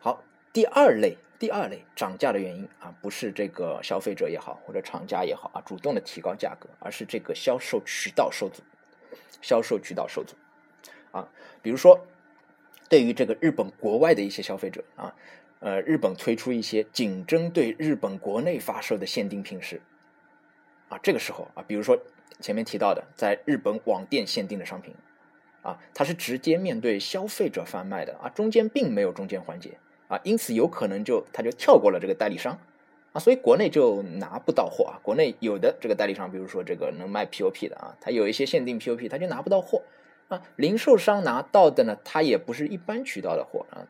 [0.00, 0.24] 好，
[0.54, 1.18] 第二类。
[1.42, 8.62] 第二类涨价的原因啊，不是这个消费者也好，或者厂家也好啊，主动的提高价格，而是这个销售渠道受阻，
[9.40, 10.36] 销售渠道受阻
[11.10, 11.28] 啊。
[11.60, 12.06] 比如说，
[12.88, 15.12] 对于这个日本国外的一些消费者啊，
[15.58, 19.82] 呃，日本推出一些仅针对日本国内发售的限定品时
[20.90, 21.98] 啊，这个时候啊，比如说
[22.38, 24.94] 前面提到的在日本网店限定的商品
[25.62, 29.76] 啊，它是直接面对消费者贩卖的啊，中间并没有中间环节。
[30.12, 32.58] 啊，因此有可能就他就跳过了这个代理商，
[33.14, 35.00] 啊，所以国内就拿不到货啊。
[35.02, 39.80] 国内有的这个代理商，比如说这个能卖 POP 的啊，他有一些限定 POP，他就拿不到货
[40.28, 40.42] 啊。
[40.56, 43.88] 零售商拿到的呢，他也不是一般渠道的货啊，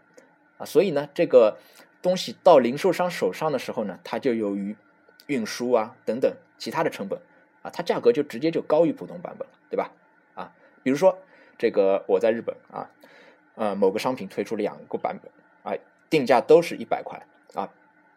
[0.59, 1.57] 啊，所以呢，这个
[2.01, 4.77] 东西到零售商手上的时候呢，它就由于
[5.27, 7.19] 运输啊等等其他的成本
[7.63, 9.91] 啊，它价格就直接就高于普通版本了，对吧？
[10.35, 10.53] 啊，
[10.85, 11.19] 比如说
[11.59, 12.89] 这个我在日本啊，
[13.57, 15.29] 呃，某个商品推出两个版本。
[16.13, 17.19] 定价都是一百块
[17.55, 17.71] 啊，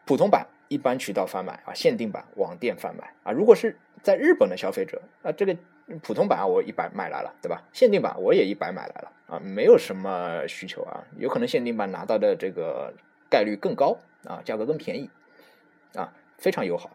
[0.05, 3.31] 普通版一般渠道贩卖啊，限定版网店贩卖啊。
[3.31, 5.55] 如果是在日本的消费者啊，这个
[6.03, 7.63] 普通版我一百买来了，对吧？
[7.71, 12.93] 限定版我也一百买来了啊，没有什么需求啊，有可能限定版拿到的这个
[13.29, 15.09] 概率更高啊，价格更便宜
[15.95, 16.89] 啊，非常友好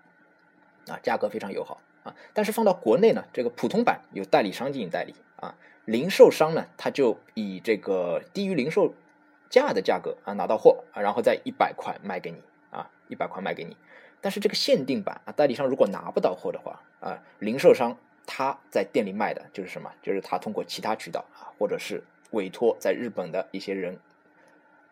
[0.87, 2.15] 啊，价格非常友好啊。
[2.35, 5.55] 但是放到国内呢，这个普通版有代理商进行代理啊，
[5.87, 8.93] 零售商呢他就以这个低于零售。
[9.51, 12.41] 价的价格啊，拿到货啊，然后再一百块卖给你
[12.71, 13.77] 啊，一百块卖给你。
[14.23, 17.97] 但是这个限定版啊，代理商如果拿不到货的话啊，零售商
[18.27, 19.93] 他在店里卖的就是什么？
[20.03, 23.99] 就是他通过其他渠道啊，或者是委托在日本的一些人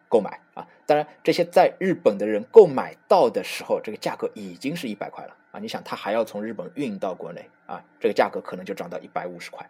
[0.08, 0.66] 购买啊。
[0.86, 5.60] 当然，这些在日本的人购买到的时候，这个价格已经是一百块了啊。
[5.60, 9.68] 你想，他还要从日本运到国内啊，这个价格可能就涨到一百五十块。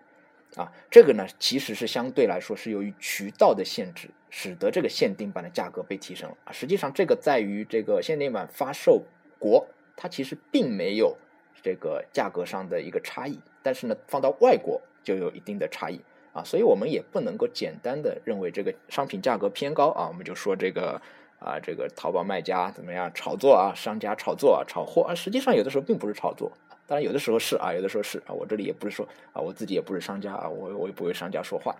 [0.56, 6.50] 啊，这个呢，其实是相对来说是由于渠道的限制，使得这个限定版的价格被提升了啊。
[6.50, 9.02] 实际上，这个在于这个限定版发售
[9.38, 11.16] 国，它其实并没有
[11.62, 16.00] 这个价格上的一个差异，但是呢，放到外国就有一定的差异
[16.32, 16.42] 啊。
[16.42, 21.00] 所以我们也不能够简单的认为这个商品价格偏高啊，我们就说这个
[21.38, 26.50] 啊，这个淘宝卖家怎么样炒作啊，商家炒作啊，炒货啊，实际上有的时候并不是炒作。
[26.88, 28.32] 当然，有的时候是啊，有的时候是啊。
[28.32, 31.76] 我这里也不是说啊，我自己也不是商家啊，我我也不为商家说话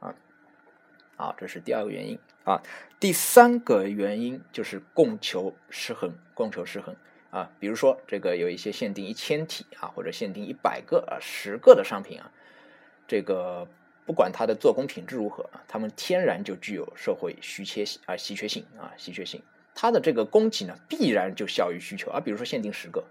[0.00, 0.14] 啊。
[1.16, 2.62] 好，这是第二个原因啊。
[2.98, 6.96] 第三个原因就是供求失衡，供求失衡
[7.30, 7.50] 啊。
[7.60, 12.32] 比如说，这个有一些限定一千体啊，或者限定一百个啊、十个的商品啊，
[13.06, 13.68] 这个
[14.06, 19.42] 不管它的做工品质如何啊，它们天然就具有社会稀缺性啊、稀缺性啊、稀缺性。
[19.74, 22.18] 它的这个供给呢，必然就小于需求啊。
[22.18, 23.04] 比如说限定十个。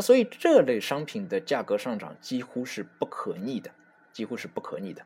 [0.00, 3.70] 所以这类商品的价格上涨几乎是不可逆的，
[4.12, 5.02] 几乎是不可逆的，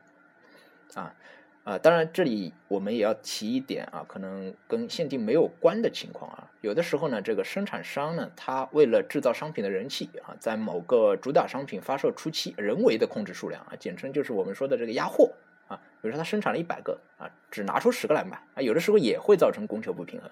[0.93, 1.15] 啊
[1.63, 1.79] 啊！
[1.79, 6.51] 当然，这里我们也要提一点啊，可能跟限定没有关的情况啊。
[6.61, 15.31] 有的时候呢，这个生产商呢，他为了制造商品的人气啊，在某个主打商品发售初期，人为的控制数量啊，简称就是我们说的这个压货
[15.67, 15.81] 啊。
[16.01, 20.29] 比如说他生产了一百个啊，只拿出十个来卖啊，有的时候也会造成供求不平衡。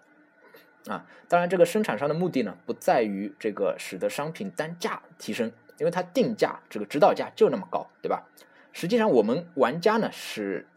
[0.88, 8.24] 啊，当然，这个生产商的目的呢，不在于这个使得商品单价提升，因为它定价这个指导价就那么高，对吧？
[8.74, 10.68] 实际上，我们玩家呢是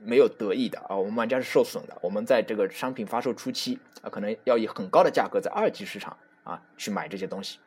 [0.00, 1.98] 没有得益的啊，我们玩家是受损的。
[2.00, 7.58] 我们在这个商品发售初期啊，可能要以很高的价格在二级市场啊去买这些东西，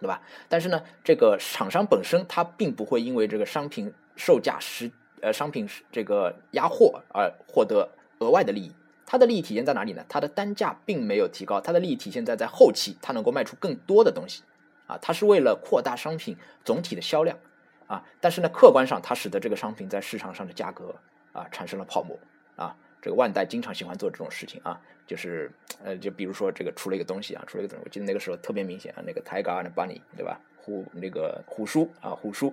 [0.00, 0.20] 对吧？
[0.48, 4.90] 但是呢，这个厂商本身它并不会因为这个商品售价实
[5.22, 7.88] 呃商品这个压货而获得
[8.18, 8.72] 额外的利益。
[9.06, 10.04] 它的利益体现在哪里呢？
[10.08, 14.42] 它的单价并没有提高，它的利益体现在在后期，它能够卖出更多的东西，
[14.88, 17.38] 啊，它是为了扩大商品总体的销量，
[17.86, 20.92] 啊，但是呢，客观上它使得这个商品在市场上的价格
[21.32, 22.18] 啊产生了泡沫，
[22.56, 25.52] 啊，这个万代经常喜欢做这种事情啊，就是
[25.84, 30.40] 呃，就比如说这个出了一个东西啊，出了一个东西，我记得那个时候特别明显啊，那个 Tiger and Bunny 对吧？
[30.56, 32.52] 虎那个虎叔啊，虎叔，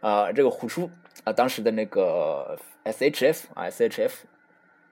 [0.00, 0.90] 啊，这个虎叔
[1.24, 4.12] 啊，当时的那个 SHF 啊，SHF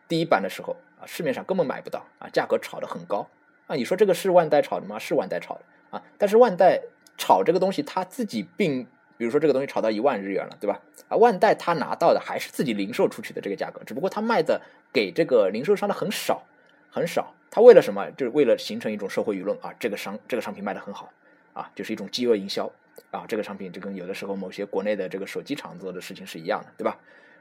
[0.09, 0.75] 第一版的时候。
[1.07, 3.27] 市面上根本买不到啊，价格炒得很高
[3.67, 3.77] 啊！
[3.77, 4.99] 你说这个是万代炒的吗？
[4.99, 6.03] 是万代炒的啊！
[6.19, 6.81] 但是万代
[7.17, 8.85] 炒这个东西，他自己并，
[9.17, 10.81] 比如说这个东西炒到一万日元了，对吧？
[11.09, 14.61] 啊，万代他拿到的还是自己零售出去的这个价格，只不过他卖的
[14.93, 16.43] 给这个零售商的很少，
[16.91, 17.33] 很少。
[17.51, 18.11] 他为了什么？
[18.13, 19.73] 就是为了形成一种社会舆论啊！
[19.79, 21.11] 这个商这个商品卖的很好
[21.53, 22.71] 啊，就是一种饥饿营销
[23.13, 23.25] 啊。
[23.29, 26.99] 这个商品就跟有的时候某些国内的这个手机厂做的事情是一样的，对吧？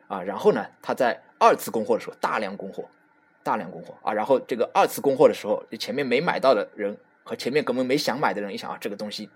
[0.07, 2.85] 啊，然后呢，他在二次供货的时候大量供货，
[3.43, 9.29] 大量供货啊，然后这个二次供货的时候，前面没买到的人和前面根本没想买的人一想啊，这个东西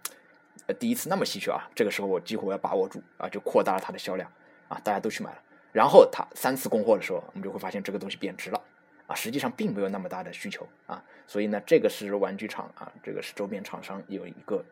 [0.66, 4.32] 呃第一次那么稀缺啊，这个时候我几乎要把握住啊，就扩大了它的销量
[4.70, 5.38] 啊，大家都去买了。
[5.74, 8.62] 然后他三次供货的时候，我们就会发现这个东西贬值了
[9.08, 14.64] 啊，实际上并没有那么大的需求啊，所以呢，这个是玩具厂啊，这个是周边厂商有一个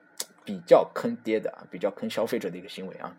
[0.44, 3.16] 比较坑爹的啊，比较坑消费者的一个行为啊。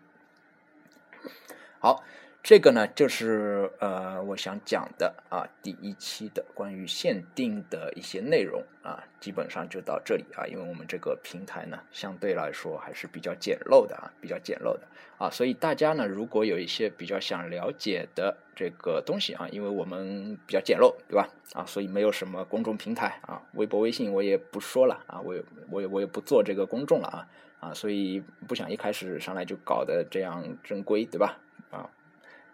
[1.79, 2.03] 好。
[2.47, 14.87] 这个呢，就是呃，我想讲的啊，第一期的关于限定的一些内容啊，基本上就到这里啊，因为我们这个平台呢，相对来说还是比较简陋的啊，比较简陋的
[15.17, 21.27] 啊，所以大家呢，如果有一些比较想了解的这个东西啊，因为我们比较简陋，对吧？
[21.51, 27.27] 啊，所以没有什么公众平台啊，微博、微信我也不说了啊，我也我也我也不做这个公众了啊
[27.59, 31.37] 啊，所以不想一开始上来就搞得这样正规，对吧？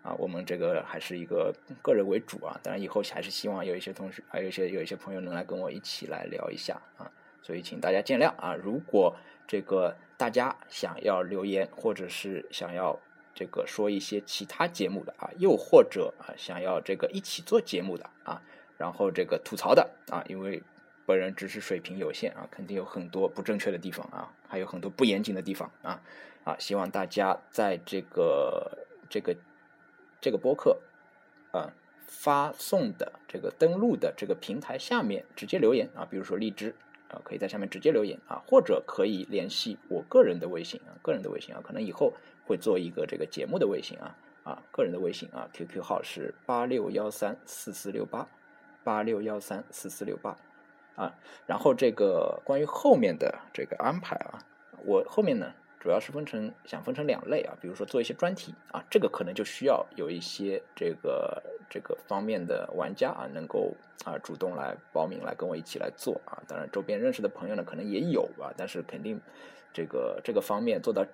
[0.03, 0.13] 啊。
[0.19, 1.51] 我们这个还是一个
[1.81, 7.09] 个人为主啊，当然以后还是希望有一些同学，还有一些有一些朋友能来跟我一起来聊一下啊，
[7.41, 8.53] 所以请大家见谅啊。
[8.53, 9.15] 如果
[9.47, 12.99] 这个大家想要留言，或者是想要
[13.33, 18.41] 这个说一些其他节目的啊，又或者啊想要这个一起做节目的啊，
[18.77, 20.61] 然后这个吐槽的啊，因为
[21.05, 26.01] 本人知识水平有限啊，肯定有很多不正确的地方啊，还有很多不严谨的地方啊
[26.43, 29.35] 啊，希望大家在这个这个。
[30.23, 30.79] 这个播客，
[31.51, 31.73] 啊，
[32.07, 36.73] 发送的这个登录的这个平台下面直接留言啊，比如说荔枝
[37.09, 42.13] 啊，可以在下面直接留言啊，或者可以联系我个人的微信啊，个人的微信啊，可能以后
[42.47, 44.15] 会做一个这个节目的微信啊
[44.45, 48.25] 啊，个人的微信啊，QQ 号是八六幺三四四六八
[48.85, 50.37] 八六幺三四四六八
[50.95, 51.13] 啊，
[51.45, 54.39] 然后这个关于后面的这个安排啊，
[54.85, 55.53] 我后面呢。
[55.83, 63.75] 主要是分成想分成两类啊，比如说做一些专题啊，这个可能就需要有一些这个这个方面的玩家啊，能够
[64.05, 66.41] 啊主动来报名来跟我一起来做啊。
[66.47, 69.19] 当然，周边认识的朋友呢可能也有啊，但是肯定
[69.73, 71.05] 这个这个方面做到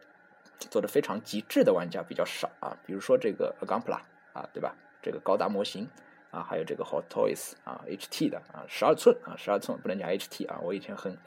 [0.60, 2.78] 做的非常极致的玩家比较少啊。
[2.86, 4.02] 比如说这个 Agampla
[4.34, 4.76] 啊，对吧？
[5.02, 5.90] 这个高达模型
[6.30, 11.18] 啊，还有这个 Hot Toys 啊，HT 的啊，十二寸啊，十二寸不能讲 HT 啊，我以前很。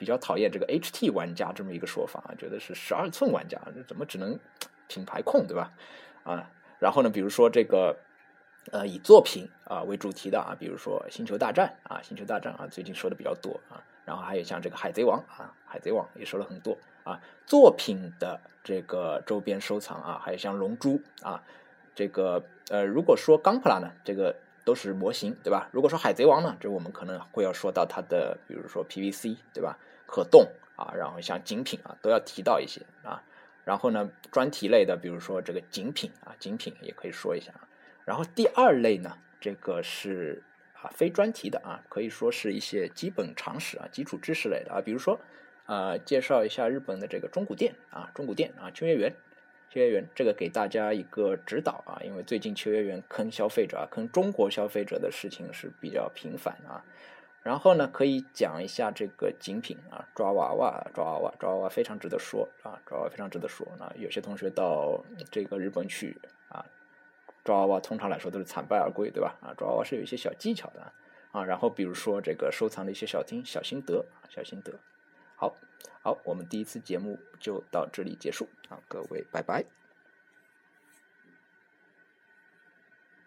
[0.00, 4.40] 比较讨厌这个 HT 玩家这么一个说法啊，觉得是十二寸玩家，怎么只能
[4.88, 5.70] 品牌控对吧？
[6.24, 7.98] 啊，然后呢，比如说这个
[8.72, 21.42] 呃以作品啊为主题的啊，比如说星球大战啊，星球大战啊最近说的比较多啊，然后还有像这个海贼王啊，海贼王也说了很多啊，作品的这个周边收藏啊，还有像龙珠啊，
[21.94, 24.34] 这个呃如果说钢普拉呢，这个。
[24.64, 25.68] 都是模型，对吧？
[25.72, 29.78] 如果说海贼王呢，这我们可能会要说到它的，比如说 PVC，对吧？
[30.06, 30.46] 可动
[30.76, 33.22] 啊，然后像精品啊，都要提到一些啊。
[33.64, 37.52] 然后呢，专题类的，比如说这个精品啊，精品也可以说一下。
[38.04, 40.42] 然后第二类呢，这个是
[40.74, 45.20] 啊非专题的啊，可以说是一些基本常识啊、基础知识类的啊，比如说
[45.66, 49.14] 呃介绍一下日本的这个中古店啊，中古店啊，秋叶原。
[49.72, 56.84] 秋叶原这个给大家一个指导啊，因为最近秋叶原坑消费者啊，坑中国消费者的事情是比较频繁啊。
[57.44, 63.64] 然后呢，可以讲一下这个精品啊，抓娃娃，抓娃娃，抓娃娃非常值得说啊，抓娃娃非常值得说。
[63.78, 66.66] 那有些同学到这个日本去啊，
[67.44, 69.38] 抓娃娃通常来说都是惨败而归，对吧？
[69.40, 70.92] 啊，抓娃娃是有一些小技巧的
[71.30, 71.44] 啊。
[71.44, 74.72] 然后比如说这个收藏的一些小听小心得小心得。
[75.40, 75.56] 好，
[76.02, 79.64] 好，我们第一次节目就到这里结束啊，各位拜拜。